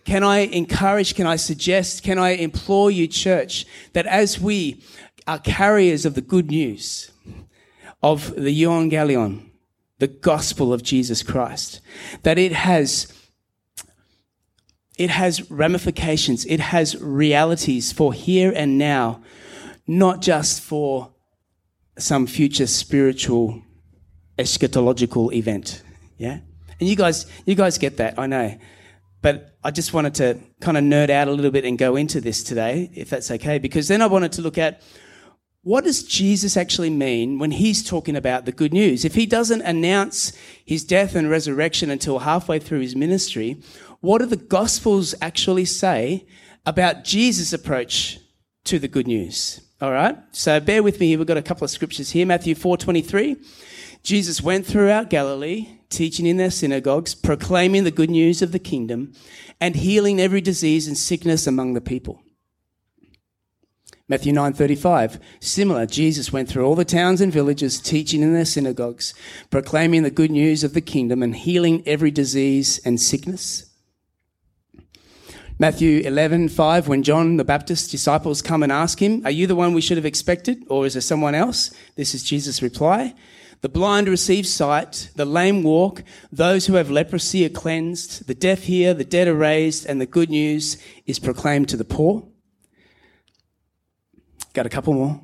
can 0.04 0.22
I 0.22 0.40
encourage, 0.40 1.14
can 1.14 1.26
I 1.26 1.36
suggest, 1.36 2.02
can 2.02 2.18
I 2.18 2.30
implore 2.30 2.90
you, 2.90 3.08
church, 3.08 3.66
that 3.92 4.06
as 4.06 4.38
we 4.38 4.82
are 5.26 5.38
carriers 5.38 6.04
of 6.04 6.14
the 6.14 6.20
good 6.20 6.50
news 6.50 7.10
of 8.02 8.34
the 8.36 8.62
Euangelion, 8.62 9.50
the 9.98 10.06
gospel 10.06 10.72
of 10.72 10.82
Jesus 10.82 11.22
Christ. 11.22 11.80
That 12.22 12.38
it 12.38 12.52
has 12.52 13.12
it 14.96 15.10
has 15.10 15.50
ramifications, 15.50 16.44
it 16.46 16.60
has 16.60 17.00
realities 17.00 17.92
for 17.92 18.12
here 18.12 18.52
and 18.54 18.78
now, 18.78 19.22
not 19.86 20.22
just 20.22 20.60
for 20.60 21.12
some 21.98 22.26
future 22.26 22.66
spiritual 22.66 23.62
eschatological 24.38 25.32
event. 25.32 25.82
Yeah? 26.18 26.38
And 26.78 26.88
you 26.88 26.96
guys 26.96 27.26
you 27.44 27.54
guys 27.54 27.78
get 27.78 27.98
that, 27.98 28.18
I 28.18 28.26
know. 28.26 28.58
But 29.22 29.56
I 29.64 29.70
just 29.70 29.92
wanted 29.92 30.14
to 30.16 30.38
kind 30.60 30.76
of 30.76 30.84
nerd 30.84 31.10
out 31.10 31.26
a 31.28 31.32
little 31.32 31.50
bit 31.50 31.64
and 31.64 31.76
go 31.76 31.96
into 31.96 32.20
this 32.20 32.42
today, 32.42 32.90
if 32.94 33.10
that's 33.10 33.30
okay, 33.30 33.58
because 33.58 33.88
then 33.88 34.02
I 34.02 34.06
wanted 34.06 34.32
to 34.32 34.42
look 34.42 34.58
at 34.58 34.82
what 35.62 35.82
does 35.82 36.04
Jesus 36.04 36.56
actually 36.56 36.90
mean 36.90 37.40
when 37.40 37.50
he's 37.50 37.82
talking 37.82 38.14
about 38.14 38.44
the 38.44 38.52
good 38.52 38.72
news? 38.72 39.04
If 39.04 39.16
he 39.16 39.26
doesn't 39.26 39.62
announce 39.62 40.32
his 40.64 40.84
death 40.84 41.16
and 41.16 41.28
resurrection 41.28 41.90
until 41.90 42.20
halfway 42.20 42.60
through 42.60 42.78
his 42.78 42.94
ministry, 42.94 43.60
what 44.00 44.18
do 44.18 44.26
the 44.26 44.36
Gospels 44.36 45.14
actually 45.20 45.64
say 45.64 46.26
about 46.64 47.04
Jesus' 47.04 47.52
approach 47.52 48.18
to 48.64 48.78
the 48.78 48.88
good 48.88 49.06
news? 49.06 49.60
All 49.80 49.92
right. 49.92 50.16
So 50.32 50.58
bear 50.58 50.82
with 50.82 51.00
me. 51.00 51.16
We've 51.16 51.26
got 51.26 51.36
a 51.36 51.42
couple 51.42 51.64
of 51.64 51.70
scriptures 51.70 52.10
here. 52.10 52.26
Matthew 52.26 52.54
4:23. 52.54 53.36
Jesus 54.02 54.40
went 54.40 54.64
throughout 54.64 55.10
Galilee, 55.10 55.68
teaching 55.90 56.26
in 56.26 56.36
their 56.36 56.50
synagogues, 56.50 57.14
proclaiming 57.14 57.84
the 57.84 57.90
good 57.90 58.10
news 58.10 58.40
of 58.40 58.52
the 58.52 58.58
kingdom, 58.58 59.12
and 59.60 59.76
healing 59.76 60.20
every 60.20 60.40
disease 60.40 60.86
and 60.86 60.96
sickness 60.96 61.46
among 61.46 61.74
the 61.74 61.80
people. 61.80 62.22
Matthew 64.08 64.32
9:35 64.32 65.18
similar 65.40 65.84
Jesus 65.84 66.32
went 66.32 66.48
through 66.48 66.64
all 66.64 66.76
the 66.76 66.84
towns 66.84 67.20
and 67.20 67.32
villages 67.32 67.80
teaching 67.80 68.22
in 68.22 68.32
their 68.32 68.44
synagogues 68.44 69.12
proclaiming 69.50 70.04
the 70.04 70.10
good 70.10 70.30
news 70.30 70.62
of 70.62 70.74
the 70.74 70.80
kingdom 70.80 71.24
and 71.24 71.34
healing 71.34 71.82
every 71.86 72.12
disease 72.12 72.78
and 72.84 73.00
sickness 73.00 73.65
Matthew 75.58 76.02
11:5 76.02 76.86
when 76.86 77.02
John 77.02 77.36
the 77.36 77.44
Baptist's 77.44 77.90
disciples 77.90 78.42
come 78.42 78.62
and 78.62 78.70
ask 78.70 79.00
him 79.00 79.22
are 79.24 79.30
you 79.30 79.46
the 79.46 79.56
one 79.56 79.72
we 79.74 79.80
should 79.80 79.96
have 79.96 80.06
expected 80.06 80.62
or 80.68 80.86
is 80.86 80.94
there 80.94 81.00
someone 81.00 81.34
else 81.34 81.70
this 81.96 82.14
is 82.14 82.22
Jesus 82.22 82.62
reply 82.62 83.14
the 83.62 83.68
blind 83.68 84.08
receive 84.08 84.46
sight, 84.46 85.10
the 85.16 85.24
lame 85.24 85.62
walk, 85.62 86.04
those 86.30 86.66
who 86.66 86.74
have 86.74 86.90
leprosy 86.90 87.44
are 87.46 87.50
cleansed, 87.50 88.26
the 88.26 88.34
deaf 88.34 88.64
hear, 88.64 88.92
the 88.92 89.04
dead 89.04 89.28
are 89.28 89.34
raised, 89.34 89.86
and 89.86 90.00
the 90.00 90.06
good 90.06 90.30
news 90.30 90.76
is 91.06 91.18
proclaimed 91.18 91.68
to 91.70 91.76
the 91.76 91.84
poor. 91.84 92.28
Got 94.52 94.66
a 94.66 94.70
couple 94.70 94.94
more. 94.94 95.20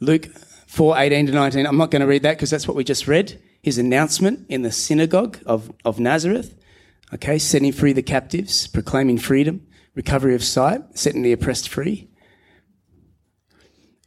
Luke 0.00 0.26
4 0.66 0.98
18 0.98 1.26
to 1.26 1.32
19. 1.32 1.66
I'm 1.66 1.76
not 1.76 1.90
going 1.90 2.00
to 2.00 2.06
read 2.06 2.22
that 2.22 2.36
because 2.36 2.50
that's 2.50 2.66
what 2.66 2.76
we 2.76 2.84
just 2.84 3.06
read. 3.06 3.40
His 3.62 3.78
announcement 3.78 4.46
in 4.48 4.62
the 4.62 4.72
synagogue 4.72 5.38
of, 5.46 5.70
of 5.84 6.00
Nazareth. 6.00 6.57
Okay, 7.12 7.38
setting 7.38 7.72
free 7.72 7.92
the 7.92 8.02
captives, 8.02 8.66
proclaiming 8.66 9.18
freedom, 9.18 9.66
recovery 9.94 10.34
of 10.34 10.44
sight, 10.44 10.82
setting 10.98 11.22
the 11.22 11.32
oppressed 11.32 11.68
free. 11.68 12.08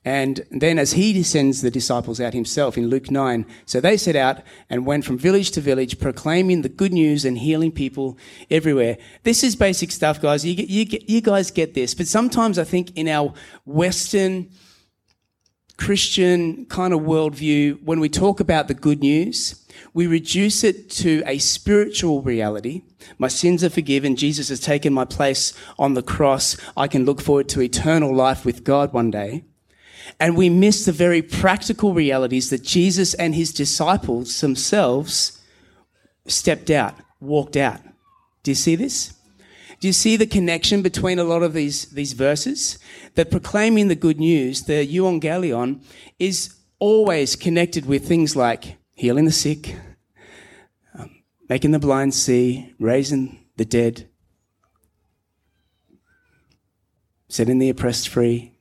And 0.03 0.41
then 0.49 0.79
as 0.79 0.93
he 0.93 1.21
sends 1.21 1.61
the 1.61 1.69
disciples 1.69 2.19
out 2.19 2.33
himself 2.33 2.75
in 2.75 2.87
Luke 2.87 3.11
9, 3.11 3.45
so 3.65 3.79
they 3.79 3.97
set 3.97 4.15
out 4.15 4.41
and 4.67 4.85
went 4.85 5.05
from 5.05 5.17
village 5.17 5.51
to 5.51 5.61
village 5.61 5.99
proclaiming 5.99 6.63
the 6.63 6.69
good 6.69 6.91
news 6.91 7.23
and 7.23 7.37
healing 7.37 7.71
people 7.71 8.17
everywhere. 8.49 8.97
This 9.23 9.43
is 9.43 9.55
basic 9.55 9.91
stuff, 9.91 10.19
guys. 10.19 10.43
You, 10.43 10.53
you, 10.53 10.99
you 11.07 11.21
guys 11.21 11.51
get 11.51 11.75
this. 11.75 11.93
But 11.93 12.07
sometimes 12.07 12.57
I 12.57 12.63
think 12.63 12.97
in 12.97 13.07
our 13.07 13.33
Western 13.65 14.49
Christian 15.77 16.65
kind 16.65 16.93
of 16.93 17.01
worldview, 17.01 17.83
when 17.83 17.99
we 17.99 18.09
talk 18.09 18.39
about 18.39 18.67
the 18.67 18.73
good 18.73 19.01
news, 19.01 19.60
we 19.93 20.07
reduce 20.07 20.63
it 20.63 20.89
to 20.91 21.23
a 21.25 21.37
spiritual 21.37 22.21
reality. 22.21 22.83
My 23.17 23.27
sins 23.27 23.63
are 23.63 23.69
forgiven. 23.69 24.15
Jesus 24.15 24.49
has 24.49 24.59
taken 24.59 24.93
my 24.93 25.05
place 25.05 25.53
on 25.79 25.93
the 25.93 26.03
cross. 26.03 26.57
I 26.77 26.87
can 26.87 27.05
look 27.05 27.21
forward 27.21 27.49
to 27.49 27.61
eternal 27.61 28.15
life 28.15 28.45
with 28.45 28.63
God 28.63 28.93
one 28.93 29.11
day 29.11 29.43
and 30.19 30.37
we 30.37 30.49
miss 30.49 30.85
the 30.85 30.91
very 30.91 31.21
practical 31.21 31.93
realities 31.93 32.49
that 32.49 32.63
Jesus 32.63 33.13
and 33.13 33.35
his 33.35 33.53
disciples 33.53 34.41
themselves 34.41 35.41
stepped 36.27 36.69
out, 36.69 36.95
walked 37.19 37.57
out. 37.57 37.81
Do 38.43 38.51
you 38.51 38.55
see 38.55 38.75
this? 38.75 39.13
Do 39.79 39.87
you 39.87 39.93
see 39.93 40.15
the 40.15 40.27
connection 40.27 40.81
between 40.81 41.17
a 41.17 41.23
lot 41.23 41.41
of 41.41 41.53
these, 41.53 41.85
these 41.87 42.13
verses? 42.13 42.77
That 43.15 43.31
proclaiming 43.31 43.87
the 43.87 43.95
good 43.95 44.19
news, 44.19 44.63
the 44.63 44.85
euangelion, 44.87 45.83
is 46.19 46.55
always 46.77 47.35
connected 47.35 47.85
with 47.85 48.07
things 48.07 48.35
like 48.35 48.77
healing 49.01 49.25
the 49.25 49.31
sick, 49.31 49.75
um, 50.93 51.23
making 51.49 51.71
the 51.71 51.79
blind 51.79 52.13
see, 52.13 52.71
raising 52.77 53.43
the 53.57 53.65
dead, 53.65 54.07
setting 57.27 57.57
the 57.57 57.67
oppressed 57.67 58.07
free, 58.07 58.59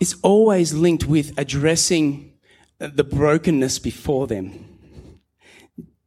is 0.00 0.16
always 0.22 0.74
linked 0.74 1.04
with 1.04 1.32
addressing 1.38 2.32
the 2.80 3.04
brokenness 3.04 3.78
before 3.78 4.26
them. 4.26 4.80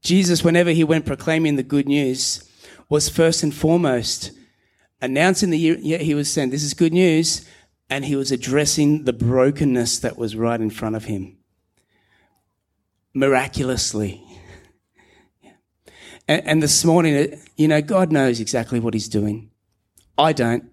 Jesus, 0.02 0.44
whenever 0.44 0.72
he 0.72 0.84
went 0.84 1.06
proclaiming 1.06 1.56
the 1.56 1.64
good 1.64 1.88
news, 1.88 2.44
was 2.90 3.08
first 3.08 3.42
and 3.42 3.56
foremost 3.56 4.32
announcing 5.00 5.50
the 5.50 5.58
yeah, 5.58 6.00
he 6.00 6.14
was 6.14 6.30
saying, 6.30 6.50
This 6.50 6.64
is 6.64 6.74
good 6.74 6.92
news. 6.92 7.46
And 7.90 8.04
he 8.04 8.18
was 8.18 8.34
addressing 8.34 9.06
the 9.06 9.14
brokenness 9.14 10.00
that 10.00 10.18
was 10.18 10.36
right 10.36 10.60
in 10.60 10.72
front 10.72 10.98
of 10.98 11.06
him. 11.06 11.38
Miraculously. 13.14 14.24
And, 16.28 16.48
and 16.48 16.64
this 16.64 16.84
morning, 16.86 17.40
you 17.58 17.68
know, 17.68 17.82
God 17.82 18.12
knows 18.12 18.40
exactly 18.40 18.80
what 18.80 18.94
he's 18.94 19.10
doing. 19.10 19.52
I 20.18 20.34
don't, 20.34 20.70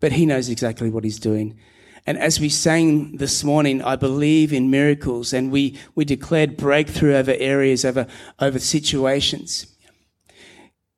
but 0.00 0.12
he 0.12 0.26
knows 0.26 0.48
exactly 0.48 0.90
what 0.90 1.04
he's 1.04 1.18
doing. 1.18 1.58
And 2.06 2.18
as 2.18 2.38
we 2.38 2.50
sang 2.50 3.16
this 3.16 3.42
morning, 3.44 3.82
I 3.82 3.96
believe 3.96 4.52
in 4.52 4.70
miracles 4.70 5.32
and 5.32 5.50
we, 5.50 5.78
we 5.94 6.04
declared 6.04 6.56
breakthrough 6.56 7.14
over 7.14 7.34
areas, 7.38 7.84
over, 7.84 8.06
over 8.38 8.58
situations. 8.58 9.66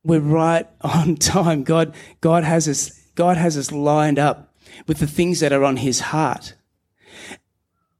We're 0.03 0.21
right 0.21 0.67
on 0.81 1.17
time. 1.17 1.63
God, 1.63 1.95
God 2.21 2.43
has 2.45 2.69
us, 2.69 2.91
God 3.15 3.37
has 3.37 3.57
us 3.57 3.71
lined 3.71 4.19
up 4.19 4.55
with 4.87 4.99
the 4.99 5.07
things 5.07 5.41
that 5.41 5.53
are 5.53 5.65
on 5.65 5.77
his 5.77 6.01
heart. 6.01 6.55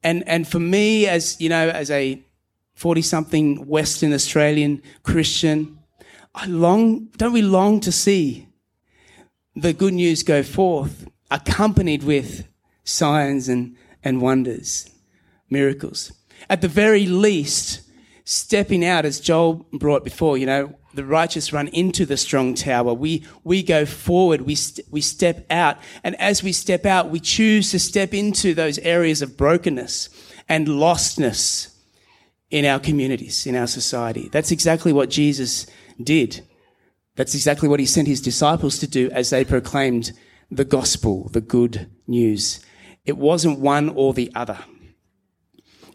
And, 0.03 0.27
and 0.29 0.47
for 0.47 0.61
me, 0.61 1.07
as, 1.07 1.41
you 1.41 1.49
know, 1.49 1.69
as 1.69 1.91
a 1.91 2.25
40 2.77 3.03
something 3.03 3.67
Western 3.67 4.13
Australian 4.13 4.83
Christian, 5.03 5.79
I 6.35 6.47
long, 6.47 7.07
don't 7.17 7.33
we 7.33 7.43
long 7.43 7.81
to 7.81 7.91
see 7.91 8.49
the 9.55 9.73
good 9.73 9.95
news 9.95 10.23
go 10.23 10.43
forth 10.43 11.09
accompanied 11.31 12.05
with 12.05 12.47
signs 12.85 13.49
and, 13.49 13.77
and 14.05 14.21
wonders, 14.21 14.91
miracles. 15.49 16.13
At 16.51 16.61
the 16.61 16.69
very 16.69 17.07
least, 17.07 17.81
stepping 18.25 18.85
out, 18.85 19.07
as 19.07 19.21
Joel 19.21 19.67
brought 19.73 20.05
before, 20.05 20.37
you 20.37 20.45
know, 20.45 20.75
the 20.93 21.05
righteous 21.05 21.55
run 21.55 21.69
into 21.69 22.05
the 22.05 22.19
strong 22.19 22.55
tower. 22.55 22.93
We, 22.93 23.25
we 23.43 23.63
go 23.63 23.87
forward, 23.87 24.43
we, 24.43 24.55
st- 24.55 24.87
we 24.91 25.01
step 25.01 25.47
out. 25.51 25.79
And 26.05 26.15
as 26.21 26.43
we 26.43 26.53
step 26.53 26.85
out, 26.85 27.09
we 27.09 27.21
choose 27.21 27.71
to 27.71 27.79
step 27.79 28.13
into 28.13 28.53
those 28.53 28.79
areas 28.79 29.23
of 29.23 29.37
brokenness 29.37 30.11
and 30.47 30.69
lostness 30.69 31.76
in 32.51 32.65
our 32.65 32.79
communities, 32.79 33.47
in 33.47 33.57
our 33.57 33.67
society. 33.67 34.29
That's 34.31 34.51
exactly 34.51 34.93
what 34.93 35.11
Jesus 35.11 35.67
did. 36.03 36.47
That's 37.17 37.35
exactly 37.35 37.69
what 37.69 37.81
he 37.81 37.87
sent 37.87 38.09
his 38.09 38.21
disciples 38.21 38.79
to 38.79 38.87
do 38.87 39.11
as 39.11 39.31
they 39.31 39.45
proclaimed 39.45 40.13
the 40.51 40.65
gospel, 40.65 41.29
the 41.31 41.41
good 41.41 41.91
news. 42.07 42.61
It 43.05 43.17
wasn't 43.17 43.61
one 43.61 43.89
or 43.89 44.13
the 44.13 44.31
other. 44.35 44.59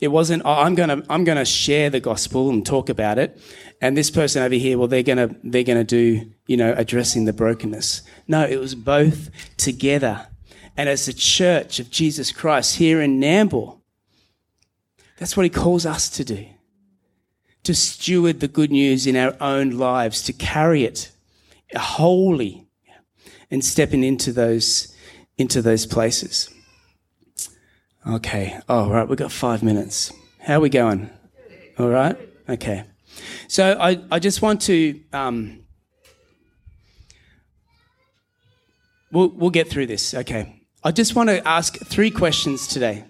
It 0.01 0.07
wasn't, 0.07 0.41
oh, 0.45 0.53
I'm 0.53 0.73
gonna, 0.73 1.03
I'm 1.09 1.23
gonna 1.23 1.45
share 1.45 1.91
the 1.91 1.99
gospel 1.99 2.49
and 2.49 2.65
talk 2.65 2.89
about 2.89 3.19
it. 3.19 3.39
And 3.81 3.95
this 3.95 4.09
person 4.09 4.41
over 4.41 4.55
here, 4.55 4.77
well, 4.77 4.87
they're 4.87 5.03
gonna, 5.03 5.35
they're 5.43 5.63
gonna 5.63 5.83
do, 5.83 6.31
you 6.47 6.57
know, 6.57 6.73
addressing 6.75 7.25
the 7.25 7.33
brokenness. 7.33 8.01
No, 8.27 8.43
it 8.43 8.59
was 8.59 8.73
both 8.73 9.29
together. 9.57 10.27
And 10.75 10.89
as 10.89 11.05
the 11.05 11.13
church 11.13 11.79
of 11.79 11.91
Jesus 11.91 12.31
Christ 12.31 12.77
here 12.77 12.99
in 12.99 13.19
Nambour, 13.19 13.80
that's 15.21 15.37
what 15.37 15.43
he 15.43 15.51
calls 15.51 15.85
us 15.85 16.09
to 16.09 16.23
do. 16.23 16.47
To 17.65 17.75
steward 17.75 18.39
the 18.39 18.47
good 18.47 18.71
news 18.71 19.05
in 19.05 19.15
our 19.15 19.35
own 19.39 19.69
lives, 19.69 20.23
to 20.23 20.33
carry 20.33 20.83
it 20.83 21.11
wholly 21.75 22.65
and 23.51 23.63
stepping 23.63 24.03
into 24.03 24.33
those, 24.33 24.91
into 25.37 25.61
those 25.61 25.85
places. 25.85 26.49
Okay. 28.09 28.59
All 28.67 28.89
right. 28.89 29.07
We've 29.07 29.15
got 29.15 29.31
five 29.31 29.61
minutes. 29.61 30.11
How 30.39 30.55
are 30.55 30.61
we 30.61 30.69
going? 30.69 31.11
All 31.77 31.89
right. 31.89 32.17
Okay. 32.49 32.83
So 33.47 33.77
I, 33.79 34.01
I 34.11 34.17
just 34.17 34.41
want 34.41 34.59
to, 34.63 34.99
um, 35.13 35.59
we'll, 39.11 39.29
we'll 39.29 39.51
get 39.51 39.69
through 39.69 39.85
this. 39.85 40.15
Okay. 40.15 40.63
I 40.83 40.91
just 40.91 41.13
want 41.13 41.29
to 41.29 41.47
ask 41.47 41.77
three 41.77 42.09
questions 42.09 42.65
today. 42.65 43.05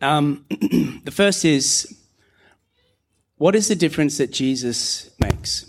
Um, 0.00 0.44
the 1.04 1.12
first 1.12 1.44
is, 1.44 1.96
what 3.36 3.54
is 3.54 3.68
the 3.68 3.74
difference 3.74 4.18
that 4.18 4.30
Jesus 4.30 5.10
makes? 5.18 5.66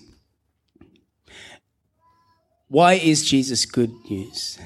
Why 2.68 2.94
is 2.94 3.26
Jesus 3.26 3.66
good 3.66 3.92
news? 4.10 4.58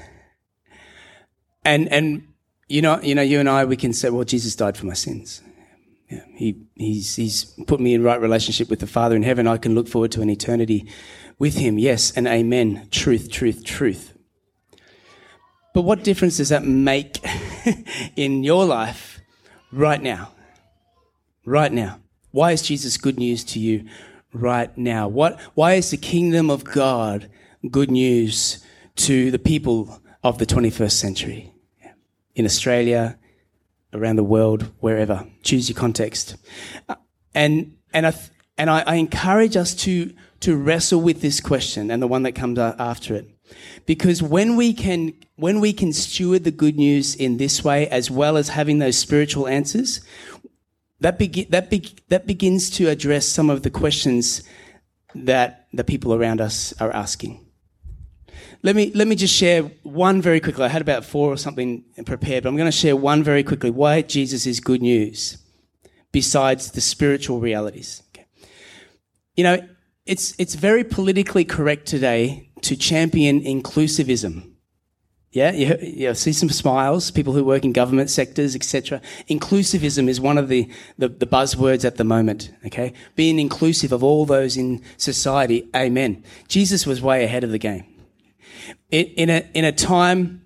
And 1.64 1.88
and 1.92 2.28
you 2.68 2.82
know, 2.82 3.00
you 3.00 3.14
know, 3.14 3.22
you 3.22 3.40
and 3.40 3.48
I, 3.48 3.64
we 3.64 3.76
can 3.76 3.92
say, 3.92 4.10
well, 4.10 4.24
Jesus 4.24 4.54
died 4.54 4.76
for 4.76 4.86
my 4.86 4.94
sins. 4.94 5.42
Yeah, 6.08 6.24
he 6.34 6.66
he's 6.76 7.16
he's 7.16 7.44
put 7.66 7.80
me 7.80 7.94
in 7.94 8.04
right 8.04 8.20
relationship 8.20 8.70
with 8.70 8.78
the 8.78 8.86
Father 8.86 9.16
in 9.16 9.24
heaven. 9.24 9.48
I 9.48 9.56
can 9.56 9.74
look 9.74 9.88
forward 9.88 10.12
to 10.12 10.22
an 10.22 10.30
eternity 10.30 10.88
with 11.38 11.56
Him. 11.56 11.78
Yes, 11.78 12.12
and 12.12 12.28
Amen. 12.28 12.86
Truth, 12.92 13.30
truth, 13.30 13.64
truth. 13.64 14.12
But 15.74 15.82
what 15.82 16.04
difference 16.04 16.36
does 16.36 16.50
that 16.50 16.64
make 16.64 17.18
in 18.16 18.44
your 18.44 18.64
life 18.64 19.15
right 19.72 20.02
now? 20.02 20.32
Right 21.44 21.72
now. 21.72 22.00
Why 22.30 22.52
is 22.52 22.62
Jesus 22.62 22.96
good 22.96 23.18
news 23.18 23.44
to 23.44 23.58
you 23.58 23.86
right 24.32 24.76
now? 24.76 25.08
What? 25.08 25.40
Why 25.54 25.74
is 25.74 25.90
the 25.90 25.96
kingdom 25.96 26.50
of 26.50 26.64
God 26.64 27.30
good 27.70 27.90
news 27.90 28.64
to 28.96 29.30
the 29.30 29.38
people 29.38 30.00
of 30.22 30.38
the 30.38 30.46
21st 30.46 30.92
century 30.92 31.52
in 32.34 32.44
Australia, 32.44 33.18
around 33.92 34.16
the 34.16 34.24
world, 34.24 34.70
wherever. 34.80 35.26
Choose 35.42 35.68
your 35.68 35.78
context. 35.78 36.36
Uh, 36.88 36.96
and, 37.34 37.76
and, 37.92 38.06
I, 38.06 38.14
and 38.58 38.68
I, 38.68 38.82
I 38.86 38.94
encourage 38.96 39.56
us 39.56 39.74
to, 39.76 40.12
to 40.46 40.56
wrestle 40.56 41.00
with 41.00 41.22
this 41.22 41.40
question 41.40 41.90
and 41.90 42.00
the 42.00 42.06
one 42.06 42.22
that 42.22 42.36
comes 42.36 42.56
after 42.56 43.16
it. 43.16 43.28
Because 43.84 44.22
when 44.22 44.54
we 44.54 44.72
can, 44.72 45.12
when 45.34 45.58
we 45.58 45.72
can 45.72 45.92
steward 45.92 46.44
the 46.44 46.52
good 46.52 46.76
news 46.76 47.16
in 47.16 47.36
this 47.36 47.64
way, 47.64 47.88
as 47.88 48.12
well 48.12 48.36
as 48.36 48.50
having 48.50 48.78
those 48.78 48.96
spiritual 48.96 49.48
answers, 49.48 50.02
that, 51.00 51.18
be, 51.18 51.26
that, 51.50 51.68
be, 51.68 51.92
that 52.10 52.28
begins 52.28 52.70
to 52.70 52.88
address 52.88 53.26
some 53.26 53.50
of 53.50 53.64
the 53.64 53.70
questions 53.70 54.44
that 55.16 55.66
the 55.72 55.82
people 55.82 56.14
around 56.14 56.40
us 56.40 56.72
are 56.80 56.92
asking. 56.92 57.44
Let 58.62 58.76
me, 58.76 58.92
let 58.94 59.08
me 59.08 59.16
just 59.16 59.34
share 59.34 59.62
one 59.82 60.22
very 60.22 60.38
quickly. 60.38 60.64
I 60.64 60.68
had 60.68 60.80
about 60.80 61.04
four 61.04 61.32
or 61.32 61.36
something 61.36 61.82
prepared, 62.04 62.44
but 62.44 62.50
I'm 62.50 62.56
going 62.56 62.70
to 62.70 62.72
share 62.76 62.94
one 62.94 63.24
very 63.24 63.42
quickly 63.42 63.70
why 63.70 64.02
Jesus 64.02 64.46
is 64.46 64.60
good 64.60 64.80
news 64.80 65.38
besides 66.12 66.70
the 66.70 66.80
spiritual 66.80 67.40
realities. 67.40 68.04
Okay. 68.14 68.26
You 69.34 69.42
know, 69.42 69.68
it's, 70.06 70.34
it's 70.38 70.54
very 70.54 70.84
politically 70.84 71.44
correct 71.44 71.86
today 71.86 72.50
to 72.62 72.76
champion 72.76 73.40
inclusivism. 73.42 74.52
Yeah, 75.32 75.50
you, 75.50 75.76
you 75.82 76.14
see 76.14 76.32
some 76.32 76.48
smiles, 76.48 77.10
people 77.10 77.34
who 77.34 77.44
work 77.44 77.64
in 77.64 77.72
government 77.72 78.08
sectors, 78.08 78.54
etc. 78.54 79.02
Inclusivism 79.28 80.08
is 80.08 80.18
one 80.18 80.38
of 80.38 80.48
the, 80.48 80.70
the, 80.96 81.08
the, 81.08 81.26
buzzwords 81.26 81.84
at 81.84 81.96
the 81.96 82.04
moment, 82.04 82.52
okay? 82.64 82.94
Being 83.16 83.38
inclusive 83.38 83.92
of 83.92 84.02
all 84.02 84.24
those 84.24 84.56
in 84.56 84.82
society, 84.96 85.68
amen. 85.76 86.24
Jesus 86.48 86.86
was 86.86 87.02
way 87.02 87.24
ahead 87.24 87.44
of 87.44 87.50
the 87.50 87.58
game 87.58 87.84
in 88.90 89.30
a 89.30 89.48
in 89.54 89.64
a 89.64 89.72
time 89.72 90.42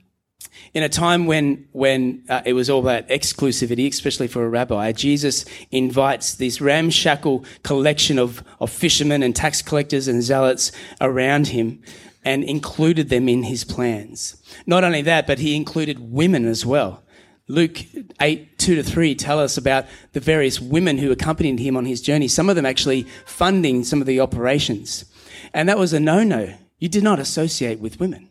in 0.73 0.83
a 0.83 0.89
time 0.89 1.27
when 1.27 1.67
when 1.73 2.25
uh, 2.29 2.43
it 2.45 2.53
was 2.53 2.71
all 2.71 2.81
about 2.81 3.09
exclusivity, 3.09 3.89
especially 3.89 4.29
for 4.29 4.45
a 4.45 4.49
rabbi, 4.49 4.93
Jesus 4.93 5.45
invites 5.71 6.35
this 6.35 6.61
ramshackle 6.61 7.45
collection 7.63 8.19
of, 8.19 8.45
of 8.61 8.71
fishermen 8.71 9.23
and 9.23 9.35
tax 9.35 9.63
collectors 9.63 10.07
and 10.09 10.23
zealots 10.23 10.73
around 11.01 11.49
him 11.49 11.83
and 12.25 12.45
included 12.45 13.09
them 13.09 13.29
in 13.29 13.45
his 13.45 13.65
plans. 13.65 14.37
Not 14.67 14.85
only 14.85 15.03
that, 15.03 15.27
but 15.27 15.39
he 15.39 15.57
included 15.57 15.99
women 15.99 16.45
as 16.45 16.65
well. 16.65 17.03
Luke 17.49 17.79
8, 18.21 18.59
2 18.59 18.77
to 18.77 18.83
3 18.83 19.15
tell 19.17 19.41
us 19.41 19.57
about 19.57 19.87
the 20.13 20.21
various 20.21 20.61
women 20.61 20.99
who 20.99 21.11
accompanied 21.11 21.59
him 21.59 21.77
on 21.77 21.85
his 21.85 22.01
journey, 22.01 22.29
some 22.29 22.49
of 22.49 22.55
them 22.55 22.67
actually 22.67 23.09
funding 23.25 23.83
some 23.83 24.01
of 24.01 24.07
the 24.07 24.21
operations. 24.21 25.05
And 25.53 25.69
that 25.69 25.79
was 25.79 25.93
a 25.93 25.99
no-no. 25.99 26.55
You 26.79 26.89
did 26.89 27.03
not 27.03 27.19
associate 27.19 27.81
with 27.81 27.99
women 27.99 28.30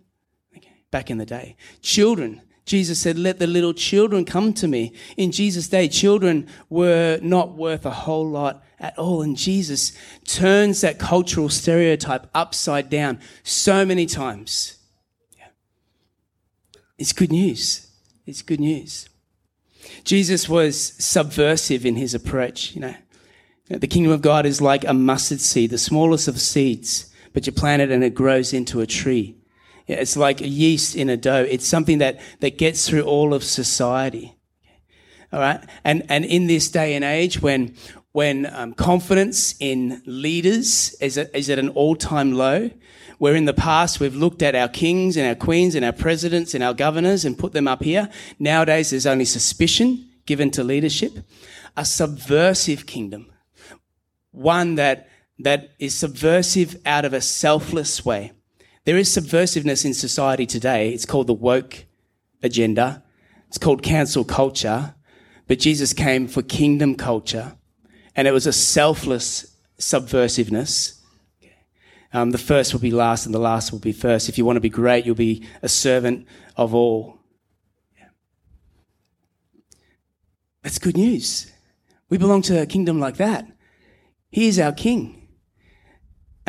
back 0.92 1.10
in 1.10 1.18
the 1.18 1.26
day. 1.26 1.56
Children, 1.82 2.42
Jesus 2.66 3.00
said, 3.00 3.18
let 3.18 3.40
the 3.40 3.48
little 3.48 3.74
children 3.74 4.26
come 4.26 4.54
to 4.54 4.68
me. 4.68 4.94
In 5.18 5.32
Jesus' 5.32 5.68
day, 5.68 5.88
children 5.88 6.48
were 6.70 7.20
not 7.22 7.56
worth 7.56 7.86
a 7.86 7.92
whole 7.92 8.30
lot 8.30 8.64
at 8.80 8.98
all. 8.98 9.22
And 9.22 9.36
Jesus 9.36 9.94
turns 10.26 10.82
that 10.82 11.00
cultural 11.00 11.50
stereotype 11.50 12.28
upside 12.34 12.90
down 12.90 13.20
so 13.44 13.86
many 13.86 14.06
times. 14.06 14.78
Yeah. 15.38 15.48
It's 16.98 17.14
good 17.14 17.32
news. 17.32 17.88
It's 18.26 18.42
good 18.42 18.60
news. 18.60 19.10
Jesus 20.04 20.48
was 20.48 20.94
subversive 21.04 21.86
in 21.86 21.96
his 21.96 22.14
approach, 22.14 22.76
you 22.76 22.82
know. 22.82 22.96
The 23.68 23.88
kingdom 23.88 24.12
of 24.12 24.22
God 24.22 24.48
is 24.48 24.62
like 24.62 24.84
a 24.84 24.96
mustard 24.96 25.42
seed, 25.42 25.70
the 25.70 25.78
smallest 25.78 26.28
of 26.28 26.42
seeds 26.42 27.10
but 27.34 27.46
you 27.46 27.54
plant 27.54 27.82
it 27.82 27.92
and 27.92 28.04
it 28.04 28.16
grows 28.16 28.54
into 28.54 28.82
a 28.82 28.88
tree. 28.88 29.36
It's 29.90 30.16
like 30.16 30.40
yeast 30.40 30.96
in 30.96 31.10
a 31.10 31.18
dough. 31.18 31.46
It's 31.50 31.66
something 31.66 31.98
that, 31.98 32.20
that 32.42 32.58
gets 32.58 32.88
through 32.88 33.04
all 33.04 33.34
of 33.34 33.44
society. 33.44 34.36
All 35.34 35.40
right. 35.40 35.64
And, 35.84 36.04
and 36.10 36.26
in 36.26 36.48
this 36.48 36.70
day 36.70 36.94
and 36.94 37.04
age 37.04 37.42
when, 37.42 37.76
when 38.12 38.46
um, 38.54 38.74
confidence 38.74 39.56
in 39.60 40.02
leaders 40.06 40.94
is 41.02 41.18
at, 41.18 41.36
is 41.36 41.50
at 41.50 41.58
an 41.58 41.70
all 41.70 41.96
time 41.96 42.34
low, 42.34 42.70
where 43.18 43.36
in 43.36 43.46
the 43.46 43.54
past 43.54 44.00
we've 44.00 44.16
looked 44.16 44.44
at 44.44 44.56
our 44.56 44.68
kings 44.68 45.18
and 45.18 45.28
our 45.28 45.36
queens 45.36 45.74
and 45.74 45.84
our 45.84 45.92
presidents 45.92 46.54
and 46.54 46.64
our 46.64 46.74
governors 46.74 47.26
and 47.26 47.38
put 47.38 47.54
them 47.54 47.68
up 47.68 47.84
here. 47.84 48.10
Nowadays 48.38 48.92
there's 48.92 49.08
only 49.08 49.26
suspicion 49.26 50.08
given 50.26 50.52
to 50.52 50.64
leadership. 50.64 51.18
A 51.76 51.84
subversive 51.84 52.86
kingdom. 52.86 53.32
One 54.32 54.76
that, 54.76 55.10
that 55.40 55.72
is 55.80 55.96
subversive 55.96 56.80
out 56.86 57.06
of 57.06 57.14
a 57.14 57.22
selfless 57.22 58.06
way. 58.06 58.34
There 58.90 58.98
is 58.98 59.16
subversiveness 59.16 59.86
in 59.86 59.94
society 59.94 60.48
today. 60.48 60.90
It's 60.90 61.06
called 61.06 61.28
the 61.28 61.34
woke 61.36 61.86
agenda. 62.42 63.04
It's 63.48 63.60
called 63.60 63.84
cancel 63.84 64.24
culture. 64.24 64.96
But 65.48 65.60
Jesus 65.60 65.94
came 65.94 66.28
for 66.28 66.42
kingdom 66.42 66.96
culture. 66.96 67.56
And 68.16 68.28
it 68.28 68.32
was 68.32 68.48
a 68.48 68.52
selfless 68.52 69.56
subversiveness 69.78 71.00
um, 72.14 72.32
the 72.32 72.40
first 72.40 72.74
will 72.74 72.80
be 72.80 72.90
last 72.90 73.28
and 73.28 73.36
the 73.36 73.40
last 73.40 73.72
will 73.72 73.78
be 73.78 73.92
first. 73.92 74.28
If 74.28 74.40
you 74.40 74.44
want 74.44 74.58
to 74.58 74.60
be 74.60 74.70
great, 74.70 75.06
you'll 75.06 75.14
be 75.14 75.46
a 75.62 75.70
servant 75.70 76.26
of 76.58 76.74
all. 76.74 77.20
That's 80.64 80.80
good 80.80 80.98
news. 80.98 81.52
We 82.10 82.18
belong 82.18 82.42
to 82.42 82.60
a 82.60 82.66
kingdom 82.66 83.00
like 83.00 83.18
that. 83.18 83.46
He 84.32 84.48
is 84.48 84.58
our 84.58 84.72
king. 84.72 85.19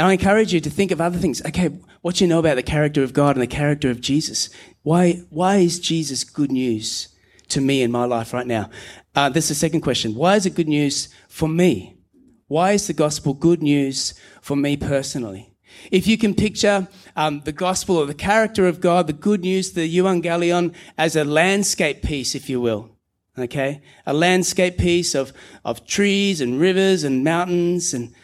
And 0.01 0.07
I 0.07 0.13
encourage 0.15 0.55
you 0.55 0.61
to 0.61 0.71
think 0.71 0.93
of 0.93 1.01
other 1.03 1.19
things. 1.19 1.43
Okay, 1.45 1.69
what 2.01 2.15
do 2.15 2.25
you 2.25 2.29
know 2.29 2.39
about 2.39 2.55
the 2.55 2.63
character 2.63 3.03
of 3.03 3.13
God 3.13 3.37
and 3.37 3.43
the 3.43 3.47
character 3.47 3.91
of 3.91 4.01
Jesus? 4.01 4.49
Why, 4.81 5.25
why 5.29 5.57
is 5.57 5.79
Jesus 5.79 6.25
good 6.25 6.51
news 6.51 7.09
to 7.49 7.61
me 7.61 7.83
in 7.83 7.93
my 7.93 8.07
life 8.07 8.33
right 8.33 8.47
now? 8.47 8.71
Uh, 9.15 9.29
that's 9.29 9.49
the 9.49 9.55
second 9.55 9.83
question. 9.83 10.15
Why 10.15 10.37
is 10.37 10.47
it 10.47 10.55
good 10.55 10.69
news 10.69 11.11
for 11.29 11.51
me? 11.51 11.99
Why 12.47 12.73
is 12.73 12.87
the 12.87 12.95
gospel 12.95 13.35
good 13.35 13.63
news 13.63 14.15
for 14.41 14.57
me 14.57 14.79
personally? 14.79 15.53
If 15.91 16.07
you 16.07 16.17
can 16.17 16.35
picture 16.35 16.89
um, 17.15 17.43
the 17.45 17.53
gospel 17.53 17.99
or 17.99 18.07
the 18.07 18.15
character 18.15 18.67
of 18.67 18.81
God, 18.81 19.07
the 19.07 19.13
good 19.13 19.43
news, 19.43 19.73
the 19.73 19.99
euangelion, 19.99 20.75
as 20.97 21.15
a 21.15 21.25
landscape 21.25 22.01
piece, 22.01 22.35
if 22.35 22.49
you 22.49 22.59
will. 22.59 22.89
Okay? 23.39 23.83
A 24.07 24.15
landscape 24.15 24.79
piece 24.79 25.15
of, 25.15 25.35
of 25.63 25.87
trees 25.87 26.41
and 26.41 26.59
rivers 26.59 27.05
and 27.05 27.23
mountains 27.23 27.93
and, 27.93 28.15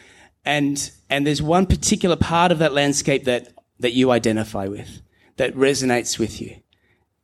and, 0.43 0.89
and 1.09 1.25
there's 1.25 1.41
one 1.41 1.65
particular 1.65 2.15
part 2.15 2.51
of 2.51 2.59
that 2.59 2.73
landscape 2.73 3.23
that, 3.25 3.53
that 3.79 3.93
you 3.93 4.11
identify 4.11 4.67
with, 4.67 5.01
that 5.37 5.55
resonates 5.55 6.19
with 6.19 6.41
you. 6.41 6.57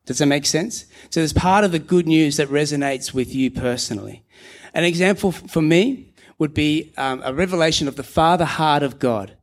Does 0.06 0.18
that 0.18 0.26
make 0.26 0.46
sense? 0.46 0.86
So 1.10 1.20
there's 1.20 1.34
part 1.34 1.64
of 1.64 1.72
the 1.72 1.80
good 1.80 2.08
news 2.08 2.38
that 2.38 2.50
resonates 2.50 3.14
with 3.14 3.34
you 3.34 3.50
personally. 3.52 4.24
An 4.74 4.84
example 4.84 5.32
for 5.32 5.62
me 5.62 6.14
would 6.38 6.54
be 6.54 6.92
um, 6.98 7.22
a 7.24 7.34
revelation 7.34 7.88
of 7.88 7.96
the 7.96 8.04
father 8.04 8.46
heart 8.46 8.84
of 8.84 9.00
God 9.00 9.38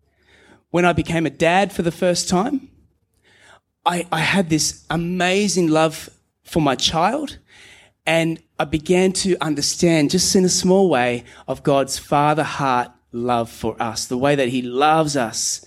when 0.70 0.84
I 0.84 0.92
became 0.92 1.26
a 1.26 1.30
dad 1.30 1.72
for 1.72 1.82
the 1.82 1.92
first 1.92 2.28
time, 2.28 2.68
I, 3.84 4.06
I 4.10 4.20
had 4.20 4.50
this 4.50 4.84
amazing 4.88 5.68
love 5.68 6.10
for 6.44 6.60
my 6.60 6.74
child. 6.76 7.38
And 8.06 8.42
I 8.58 8.64
began 8.64 9.12
to 9.12 9.36
understand, 9.40 10.10
just 10.10 10.34
in 10.34 10.44
a 10.44 10.48
small 10.48 10.88
way, 10.88 11.24
of 11.46 11.62
God's 11.62 11.98
father 11.98 12.42
heart 12.42 12.90
love 13.12 13.50
for 13.50 13.80
us, 13.80 14.06
the 14.06 14.18
way 14.18 14.34
that 14.34 14.48
He 14.48 14.62
loves 14.62 15.16
us 15.16 15.64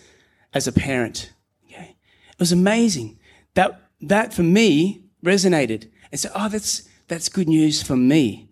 as 0.53 0.67
a 0.67 0.71
parent. 0.71 1.31
Okay. 1.65 1.95
It 2.29 2.39
was 2.39 2.51
amazing. 2.51 3.19
That, 3.55 3.81
that 4.01 4.33
for 4.33 4.43
me 4.43 5.05
resonated. 5.23 5.89
And 6.11 6.19
so, 6.19 6.29
oh, 6.35 6.49
that's, 6.49 6.87
that's 7.07 7.29
good 7.29 7.47
news 7.47 7.81
for 7.81 7.95
me. 7.95 8.49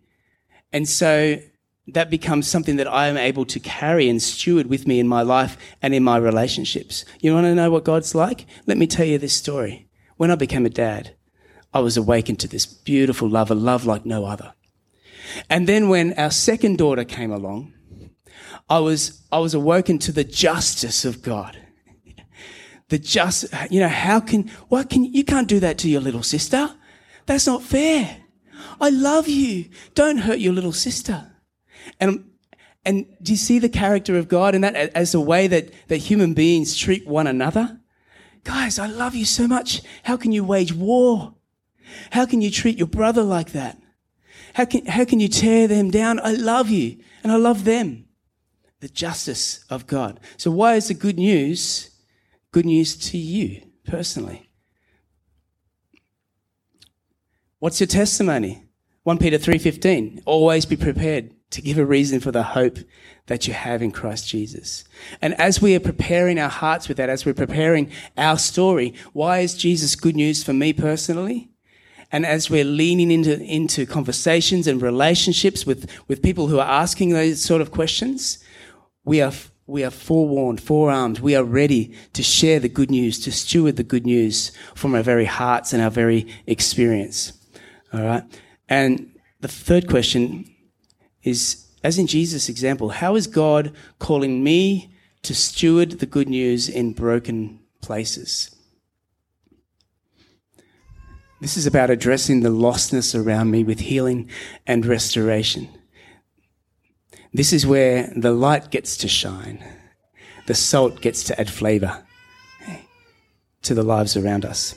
And 0.73 0.87
so 0.87 1.39
that 1.87 2.09
becomes 2.09 2.47
something 2.47 2.77
that 2.77 2.87
I 2.87 3.07
am 3.07 3.17
able 3.17 3.45
to 3.45 3.59
carry 3.59 4.07
and 4.07 4.21
steward 4.21 4.67
with 4.67 4.87
me 4.87 4.99
in 4.99 5.07
my 5.07 5.21
life 5.21 5.57
and 5.81 5.93
in 5.93 6.03
my 6.03 6.17
relationships. 6.17 7.05
You 7.19 7.33
want 7.33 7.45
to 7.45 7.55
know 7.55 7.71
what 7.71 7.83
God's 7.83 8.15
like? 8.15 8.45
Let 8.67 8.77
me 8.77 8.87
tell 8.87 9.05
you 9.05 9.17
this 9.17 9.33
story. 9.33 9.87
When 10.17 10.31
I 10.31 10.35
became 10.35 10.65
a 10.65 10.69
dad, 10.69 11.15
I 11.73 11.79
was 11.79 11.97
awakened 11.97 12.39
to 12.41 12.47
this 12.47 12.65
beautiful 12.65 13.29
love, 13.29 13.49
a 13.49 13.55
love 13.55 13.85
like 13.85 14.05
no 14.05 14.25
other. 14.25 14.53
And 15.49 15.67
then 15.67 15.89
when 15.89 16.13
our 16.13 16.31
second 16.31 16.77
daughter 16.77 17.03
came 17.03 17.31
along, 17.31 17.73
I 18.71 18.79
was, 18.79 19.21
I 19.33 19.39
was 19.39 19.53
awoken 19.53 19.99
to 19.99 20.13
the 20.13 20.23
justice 20.23 21.03
of 21.03 21.21
God. 21.21 21.57
The 22.87 22.99
just, 22.99 23.45
you 23.69 23.81
know, 23.81 23.89
how 23.89 24.21
can, 24.21 24.47
what 24.69 24.89
can, 24.89 25.03
you 25.03 25.25
can't 25.25 25.49
do 25.49 25.59
that 25.59 25.77
to 25.79 25.89
your 25.89 25.99
little 25.99 26.23
sister. 26.23 26.73
That's 27.25 27.47
not 27.47 27.63
fair. 27.63 28.21
I 28.79 28.87
love 28.87 29.27
you. 29.27 29.65
Don't 29.93 30.19
hurt 30.19 30.39
your 30.39 30.53
little 30.53 30.71
sister. 30.71 31.33
And, 31.99 32.31
and 32.85 33.07
do 33.21 33.33
you 33.33 33.37
see 33.37 33.59
the 33.59 33.67
character 33.67 34.17
of 34.17 34.29
God 34.29 34.55
in 34.55 34.61
that 34.61 34.75
as 34.75 35.13
a 35.13 35.19
way 35.19 35.47
that, 35.47 35.73
that 35.89 35.97
human 35.97 36.33
beings 36.33 36.77
treat 36.77 37.05
one 37.05 37.27
another? 37.27 37.77
Guys, 38.45 38.79
I 38.79 38.87
love 38.87 39.15
you 39.15 39.25
so 39.25 39.49
much. 39.49 39.81
How 40.03 40.15
can 40.15 40.31
you 40.31 40.45
wage 40.45 40.71
war? 40.71 41.35
How 42.11 42.25
can 42.25 42.39
you 42.39 42.49
treat 42.49 42.77
your 42.77 42.87
brother 42.87 43.21
like 43.21 43.51
that? 43.51 43.77
How 44.53 44.63
can, 44.63 44.85
how 44.85 45.03
can 45.03 45.19
you 45.19 45.27
tear 45.27 45.67
them 45.67 45.91
down? 45.91 46.21
I 46.21 46.31
love 46.31 46.69
you 46.69 46.99
and 47.21 47.33
I 47.33 47.35
love 47.35 47.65
them. 47.65 48.05
The 48.81 48.89
justice 48.89 49.63
of 49.69 49.87
God. 49.87 50.19
So 50.37 50.51
why 50.51 50.75
is 50.75 50.89
the 50.89 50.93
good 50.93 51.17
news 51.17 51.87
good 52.51 52.65
news 52.65 52.95
to 52.97 53.17
you 53.17 53.61
personally? 53.85 54.49
What's 57.59 57.79
your 57.79 57.87
testimony? 57.87 58.65
1 59.03 59.17
Peter 59.17 59.37
3:15. 59.37 60.21
Always 60.25 60.65
be 60.65 60.75
prepared 60.75 61.31
to 61.51 61.61
give 61.61 61.77
a 61.77 61.85
reason 61.85 62.19
for 62.19 62.31
the 62.31 62.43
hope 62.43 62.79
that 63.27 63.47
you 63.47 63.53
have 63.53 63.81
in 63.81 63.91
Christ 63.91 64.27
Jesus. 64.27 64.83
And 65.21 65.33
as 65.35 65.61
we 65.61 65.75
are 65.75 65.79
preparing 65.79 66.39
our 66.39 66.49
hearts 66.49 66.87
with 66.87 66.97
that, 66.97 67.09
as 67.09 67.25
we're 67.25 67.33
preparing 67.33 67.91
our 68.17 68.37
story, 68.37 68.93
why 69.13 69.39
is 69.39 69.53
Jesus 69.53 69.95
good 69.95 70.15
news 70.15 70.43
for 70.43 70.53
me 70.53 70.73
personally? 70.73 71.49
And 72.11 72.25
as 72.25 72.49
we're 72.49 72.65
leaning 72.65 73.11
into, 73.11 73.41
into 73.41 73.85
conversations 73.85 74.67
and 74.67 74.81
relationships 74.81 75.65
with, 75.65 75.89
with 76.07 76.21
people 76.21 76.47
who 76.47 76.59
are 76.59 76.67
asking 76.67 77.09
those 77.09 77.41
sort 77.41 77.61
of 77.61 77.71
questions, 77.71 78.43
we 79.03 79.21
are, 79.21 79.31
we 79.65 79.83
are 79.83 79.91
forewarned, 79.91 80.61
forearmed. 80.61 81.19
We 81.19 81.35
are 81.35 81.43
ready 81.43 81.95
to 82.13 82.23
share 82.23 82.59
the 82.59 82.69
good 82.69 82.91
news, 82.91 83.19
to 83.21 83.31
steward 83.31 83.77
the 83.77 83.83
good 83.83 84.05
news 84.05 84.51
from 84.75 84.95
our 84.95 85.03
very 85.03 85.25
hearts 85.25 85.73
and 85.73 85.81
our 85.81 85.89
very 85.89 86.27
experience. 86.45 87.33
All 87.93 88.03
right. 88.03 88.23
And 88.69 89.11
the 89.41 89.47
third 89.47 89.89
question 89.89 90.45
is, 91.23 91.67
as 91.83 91.97
in 91.97 92.07
Jesus' 92.07 92.47
example, 92.47 92.89
how 92.89 93.15
is 93.15 93.27
God 93.27 93.73
calling 93.99 94.43
me 94.43 94.93
to 95.23 95.33
steward 95.33 95.99
the 95.99 96.05
good 96.05 96.29
news 96.29 96.69
in 96.69 96.93
broken 96.93 97.59
places? 97.81 98.55
This 101.41 101.57
is 101.57 101.65
about 101.65 101.89
addressing 101.89 102.41
the 102.41 102.49
lostness 102.49 103.15
around 103.15 103.49
me 103.49 103.63
with 103.63 103.79
healing 103.79 104.29
and 104.67 104.85
restoration. 104.85 105.69
This 107.33 107.53
is 107.53 107.65
where 107.65 108.11
the 108.15 108.33
light 108.33 108.71
gets 108.71 108.97
to 108.97 109.07
shine, 109.07 109.63
the 110.47 110.55
salt 110.55 111.01
gets 111.01 111.23
to 111.25 111.39
add 111.39 111.49
flavor 111.49 112.03
to 113.61 113.73
the 113.73 113.83
lives 113.83 114.17
around 114.17 114.43
us. 114.43 114.75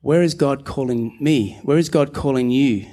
Where 0.00 0.22
is 0.22 0.34
God 0.34 0.64
calling 0.64 1.16
me? 1.20 1.58
Where 1.62 1.78
is 1.78 1.88
God 1.88 2.14
calling 2.14 2.50
you 2.50 2.86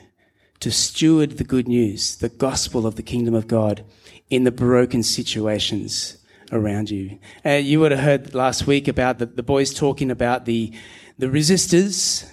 to 0.60 0.72
steward 0.72 1.38
the 1.38 1.44
good 1.44 1.68
news, 1.68 2.16
the 2.18 2.30
gospel 2.30 2.88
of 2.88 2.96
the 2.96 3.04
kingdom 3.04 3.34
of 3.34 3.48
God 3.48 3.86
in 4.30 4.44
the 4.44 4.52
broken 4.52 5.04
situations 5.04 6.18
around 6.52 6.90
you. 6.90 7.20
Uh, 7.46 7.52
you 7.52 7.80
would 7.80 7.92
have 7.92 8.02
heard 8.02 8.36
last 8.36 8.66
week 8.66 8.88
about 8.88 9.20
the, 9.20 9.26
the 9.26 9.44
boys 9.44 9.74
talking 9.74 10.10
about 10.10 10.46
the, 10.46 10.72
the 11.18 11.28
resistors, 11.28 12.28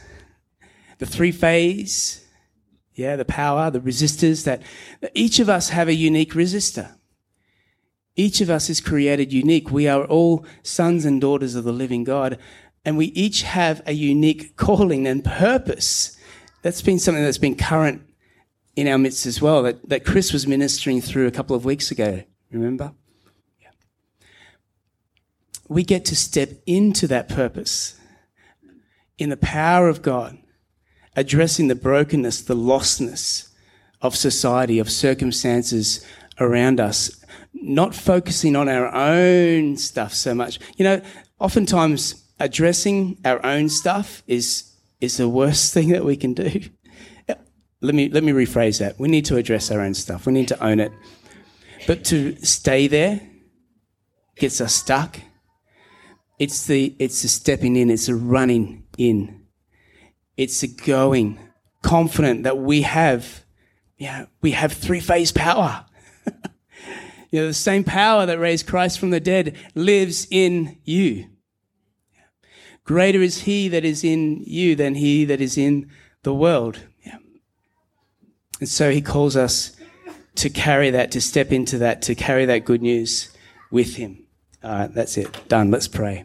the 0.98 1.06
three 1.06 1.32
phase, 1.32 2.21
yeah, 2.94 3.16
the 3.16 3.24
power, 3.24 3.70
the 3.70 3.80
resistors 3.80 4.44
that 4.44 4.62
each 5.14 5.38
of 5.38 5.48
us 5.48 5.70
have 5.70 5.88
a 5.88 5.94
unique 5.94 6.34
resistor. 6.34 6.94
Each 8.14 8.40
of 8.40 8.50
us 8.50 8.68
is 8.68 8.80
created 8.80 9.32
unique. 9.32 9.70
We 9.70 9.88
are 9.88 10.04
all 10.04 10.44
sons 10.62 11.04
and 11.04 11.20
daughters 11.20 11.54
of 11.54 11.64
the 11.64 11.72
living 11.72 12.04
God, 12.04 12.38
and 12.84 12.98
we 12.98 13.06
each 13.06 13.42
have 13.42 13.80
a 13.86 13.92
unique 13.92 14.56
calling 14.56 15.06
and 15.06 15.24
purpose. 15.24 16.16
That's 16.60 16.82
been 16.82 16.98
something 16.98 17.24
that's 17.24 17.38
been 17.38 17.56
current 17.56 18.02
in 18.76 18.88
our 18.88 18.98
midst 18.98 19.26
as 19.26 19.40
well 19.40 19.62
that, 19.62 19.88
that 19.88 20.04
Chris 20.04 20.32
was 20.32 20.46
ministering 20.46 21.00
through 21.00 21.26
a 21.26 21.30
couple 21.30 21.56
of 21.56 21.64
weeks 21.64 21.90
ago. 21.90 22.22
Remember? 22.50 22.92
Yeah. 23.60 23.70
We 25.68 25.82
get 25.82 26.04
to 26.06 26.16
step 26.16 26.50
into 26.66 27.06
that 27.08 27.28
purpose 27.28 27.98
in 29.18 29.30
the 29.30 29.36
power 29.36 29.88
of 29.88 30.02
God, 30.02 30.38
addressing 31.16 31.68
the 31.68 31.74
brokenness, 31.74 32.42
the 32.42 32.56
lostness 32.56 33.48
of 34.00 34.16
society, 34.16 34.78
of 34.78 34.90
circumstances 34.90 36.04
around 36.40 36.80
us, 36.80 37.24
not 37.52 37.94
focusing 37.94 38.56
on 38.56 38.68
our 38.68 38.92
own 38.94 39.76
stuff 39.76 40.14
so 40.14 40.34
much. 40.34 40.58
You 40.76 40.84
know, 40.84 41.02
oftentimes 41.38 42.24
addressing 42.40 43.18
our 43.24 43.44
own 43.44 43.68
stuff 43.68 44.22
is, 44.26 44.72
is 45.00 45.18
the 45.18 45.28
worst 45.28 45.72
thing 45.74 45.90
that 45.90 46.04
we 46.04 46.16
can 46.16 46.34
do 46.34 46.60
let 47.82 47.94
me, 47.94 48.08
let 48.08 48.22
me 48.22 48.32
rephrase 48.32 48.78
that. 48.78 48.98
We 48.98 49.08
need 49.08 49.24
to 49.26 49.36
address 49.36 49.70
our 49.70 49.80
own 49.80 49.94
stuff. 49.94 50.24
We 50.24 50.32
need 50.32 50.48
to 50.48 50.64
own 50.64 50.80
it. 50.80 50.92
But 51.86 52.04
to 52.06 52.36
stay 52.36 52.86
there 52.86 53.20
gets 54.36 54.60
us 54.60 54.74
stuck. 54.74 55.18
It's 56.38 56.66
the, 56.66 56.94
it's 56.98 57.22
the 57.22 57.28
stepping 57.28 57.76
in. 57.76 57.90
It's 57.90 58.06
the 58.06 58.14
running 58.14 58.84
in. 58.96 59.41
It's 60.36 60.62
a 60.62 60.68
going 60.68 61.38
confident 61.82 62.44
that 62.44 62.58
we 62.58 62.82
have, 62.82 63.44
yeah, 63.98 64.26
we 64.40 64.52
have 64.52 64.72
three 64.72 65.00
phase 65.00 65.32
power. 65.32 65.84
you 67.30 67.40
know, 67.40 67.46
the 67.46 67.54
same 67.54 67.84
power 67.84 68.26
that 68.26 68.38
raised 68.38 68.66
Christ 68.66 68.98
from 68.98 69.10
the 69.10 69.20
dead 69.20 69.56
lives 69.74 70.26
in 70.30 70.78
you. 70.84 71.26
Greater 72.84 73.22
is 73.22 73.42
he 73.42 73.68
that 73.68 73.84
is 73.84 74.02
in 74.02 74.42
you 74.44 74.74
than 74.74 74.96
he 74.96 75.24
that 75.24 75.40
is 75.40 75.56
in 75.56 75.88
the 76.22 76.34
world. 76.34 76.80
Yeah. 77.04 77.18
And 78.60 78.68
so 78.68 78.90
he 78.90 79.00
calls 79.00 79.36
us 79.36 79.76
to 80.36 80.50
carry 80.50 80.90
that, 80.90 81.10
to 81.12 81.20
step 81.20 81.52
into 81.52 81.78
that, 81.78 82.02
to 82.02 82.14
carry 82.14 82.44
that 82.46 82.64
good 82.64 82.82
news 82.82 83.30
with 83.70 83.96
him. 83.96 84.24
All 84.64 84.70
right, 84.70 84.94
that's 84.94 85.16
it. 85.16 85.48
Done. 85.48 85.70
Let's 85.70 85.88
pray. 85.88 86.24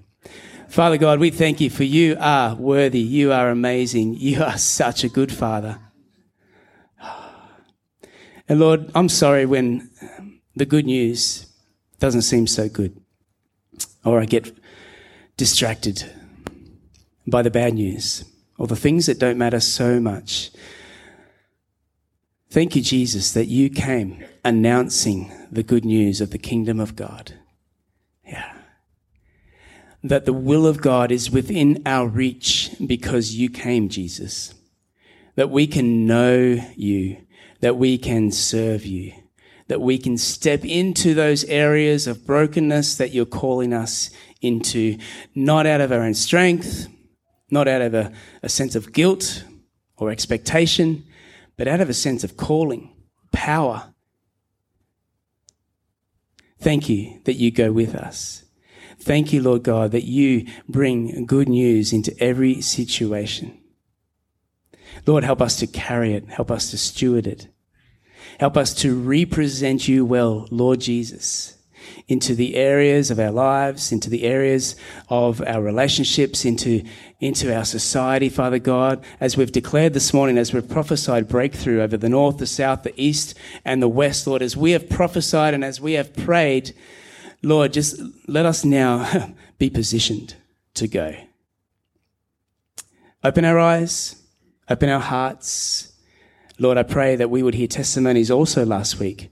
Father 0.70 0.98
God, 0.98 1.20
we 1.20 1.30
thank 1.30 1.62
you 1.62 1.70
for 1.70 1.84
you 1.84 2.18
are 2.20 2.54
worthy. 2.56 3.00
You 3.00 3.32
are 3.32 3.50
amazing. 3.50 4.16
You 4.16 4.44
are 4.44 4.58
such 4.58 5.04
a 5.04 5.10
good 5.10 5.32
Father. 5.32 5.80
And 8.50 8.60
Lord, 8.60 8.92
I'm 8.96 9.10
sorry 9.10 9.46
when 9.46 9.90
the 10.56 10.66
good 10.66 10.86
news 10.86 11.48
doesn't 12.00 12.22
seem 12.22 12.48
so 12.48 12.70
good, 12.70 12.96
or 14.06 14.22
I 14.22 14.26
get 14.26 14.56
distracted 15.36 16.10
by 17.26 17.42
the 17.42 17.52
bad 17.52 17.74
news, 17.74 18.24
or 18.58 18.68
the 18.68 18.76
things 18.76 19.06
that 19.08 19.20
don't 19.20 19.38
matter 19.38 19.60
so 19.60 20.00
much. 20.00 20.52
Thank 22.50 22.76
you, 22.76 22.82
Jesus, 22.82 23.34
that 23.34 23.48
you 23.48 23.70
came 23.70 24.24
announcing 24.46 25.32
the 25.52 25.64
good 25.64 25.84
news 25.84 26.22
of 26.22 26.32
the 26.32 26.38
kingdom 26.38 26.80
of 26.80 26.96
God. 26.96 27.34
That 30.04 30.26
the 30.26 30.34
will 30.34 30.68
of 30.68 30.82
God 30.82 31.12
is 31.12 31.32
within 31.32 31.82
our 31.86 32.08
reach 32.08 32.72
because 32.86 33.36
you 33.36 33.50
came, 33.50 33.90
Jesus. 33.90 34.54
That 35.36 35.50
we 35.50 35.68
can 35.68 36.06
know 36.06 36.58
you, 36.76 37.18
that 37.62 37.78
we 37.78 37.98
can 37.98 38.32
serve 38.32 38.86
you, 38.86 39.14
that 39.68 39.82
we 39.82 39.98
can 39.98 40.18
step 40.18 40.64
into 40.64 41.14
those 41.14 41.44
areas 41.46 42.08
of 42.08 42.26
brokenness 42.26 42.96
that 42.96 43.14
you're 43.14 43.26
calling 43.26 43.74
us 43.74 44.10
into, 44.42 44.98
not 45.36 45.66
out 45.66 45.82
of 45.82 45.92
our 45.92 46.02
own 46.02 46.14
strength, 46.14 46.88
not 47.50 47.68
out 47.68 47.82
of 47.82 47.94
a, 47.94 48.12
a 48.44 48.50
sense 48.50 48.76
of 48.76 48.94
guilt 48.94 49.44
or 49.98 50.12
expectation, 50.12 51.04
but 51.58 51.68
out 51.68 51.82
of 51.82 51.90
a 51.90 51.94
sense 51.94 52.24
of 52.24 52.38
calling, 52.38 52.94
power. 53.32 53.94
Thank 56.60 56.90
you 56.90 57.22
that 57.26 57.34
you 57.36 57.52
go 57.52 57.72
with 57.72 57.96
us. 57.96 58.44
Thank 59.08 59.32
you, 59.32 59.42
Lord 59.42 59.64
God, 59.64 59.92
that 59.92 60.04
you 60.04 60.46
bring 60.68 61.26
good 61.26 61.48
news 61.48 61.94
into 61.94 62.14
every 62.22 62.60
situation. 62.60 63.58
Lord, 65.06 65.24
help 65.24 65.42
us 65.42 65.56
to 65.60 65.66
carry 65.66 66.14
it. 66.14 66.28
Help 66.28 66.52
us 66.52 66.72
to 66.72 66.78
steward 66.78 67.26
it. 67.26 67.48
Help 68.38 68.58
us 68.58 68.74
to 68.76 69.00
represent 69.00 69.88
you 69.88 70.04
well, 70.04 70.46
Lord 70.52 70.82
Jesus 70.82 71.54
into 72.10 72.36
the 72.36 72.56
areas 72.56 73.10
of 73.10 73.18
our 73.18 73.32
lives, 73.32 73.94
into 73.94 74.10
the 74.10 74.24
areas 74.24 74.76
of 75.08 75.42
our 75.48 75.62
relationships, 75.62 76.44
into, 76.44 76.84
into 77.22 77.56
our 77.56 77.64
society, 77.64 78.28
Father 78.28 78.60
God, 78.60 79.02
as 79.22 79.38
we've 79.38 79.54
declared 79.54 79.94
this 79.94 80.14
morning, 80.14 80.38
as 80.38 80.54
we've 80.54 80.68
prophesied 80.68 81.30
breakthrough 81.30 81.82
over 81.82 81.96
the 81.96 82.10
north, 82.10 82.40
the 82.40 82.46
south, 82.46 82.84
the 82.84 83.02
east, 83.02 83.38
and 83.64 83.82
the 83.82 83.88
west, 83.88 84.28
Lord, 84.28 84.42
as 84.42 84.58
we 84.58 84.72
have 84.72 84.90
prophesied 84.90 85.54
and 85.54 85.64
as 85.64 85.80
we 85.80 85.94
have 85.94 86.14
prayed, 86.14 86.74
Lord, 87.44 87.74
just 87.74 88.02
let 88.28 88.46
us 88.46 88.66
now 88.66 89.34
be 89.58 89.70
positioned 89.70 90.36
to 90.76 90.88
go. 90.88 91.16
Open 93.24 93.46
our 93.46 93.60
eyes, 93.60 94.22
open 94.70 94.90
our 94.90 95.00
hearts. 95.00 95.94
Lord, 96.60 96.78
I 96.78 96.84
pray 96.84 97.16
that 97.16 97.30
we 97.30 97.44
would 97.44 97.54
hear 97.54 97.68
testimonies 97.68 98.32
also 98.32 98.66
last 98.66 99.00
week 99.00 99.32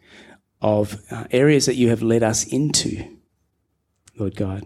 of 0.62 1.02
uh, 1.12 1.26
areas 1.32 1.66
that 1.66 1.76
you 1.76 1.90
have 1.90 2.02
led 2.02 2.24
us 2.24 2.46
into, 2.46 3.18
Lord 4.18 4.36
God. 4.36 4.66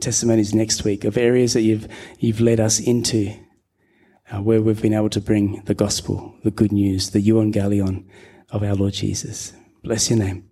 Testimonies 0.00 0.54
next 0.54 0.84
week 0.84 1.04
of 1.04 1.18
areas 1.18 1.52
that 1.52 1.60
you've, 1.60 1.86
you've 2.18 2.40
led 2.40 2.58
us 2.58 2.80
into 2.80 3.34
uh, 4.32 4.40
where 4.40 4.62
we've 4.62 4.80
been 4.80 4.94
able 4.94 5.10
to 5.10 5.20
bring 5.20 5.62
the 5.66 5.74
gospel, 5.74 6.34
the 6.42 6.50
good 6.50 6.72
news, 6.72 7.10
the 7.10 7.22
euangelion 7.22 8.06
of 8.50 8.62
our 8.62 8.74
Lord 8.74 8.94
Jesus. 8.94 9.52
Bless 9.82 10.08
your 10.08 10.18
name. 10.18 10.48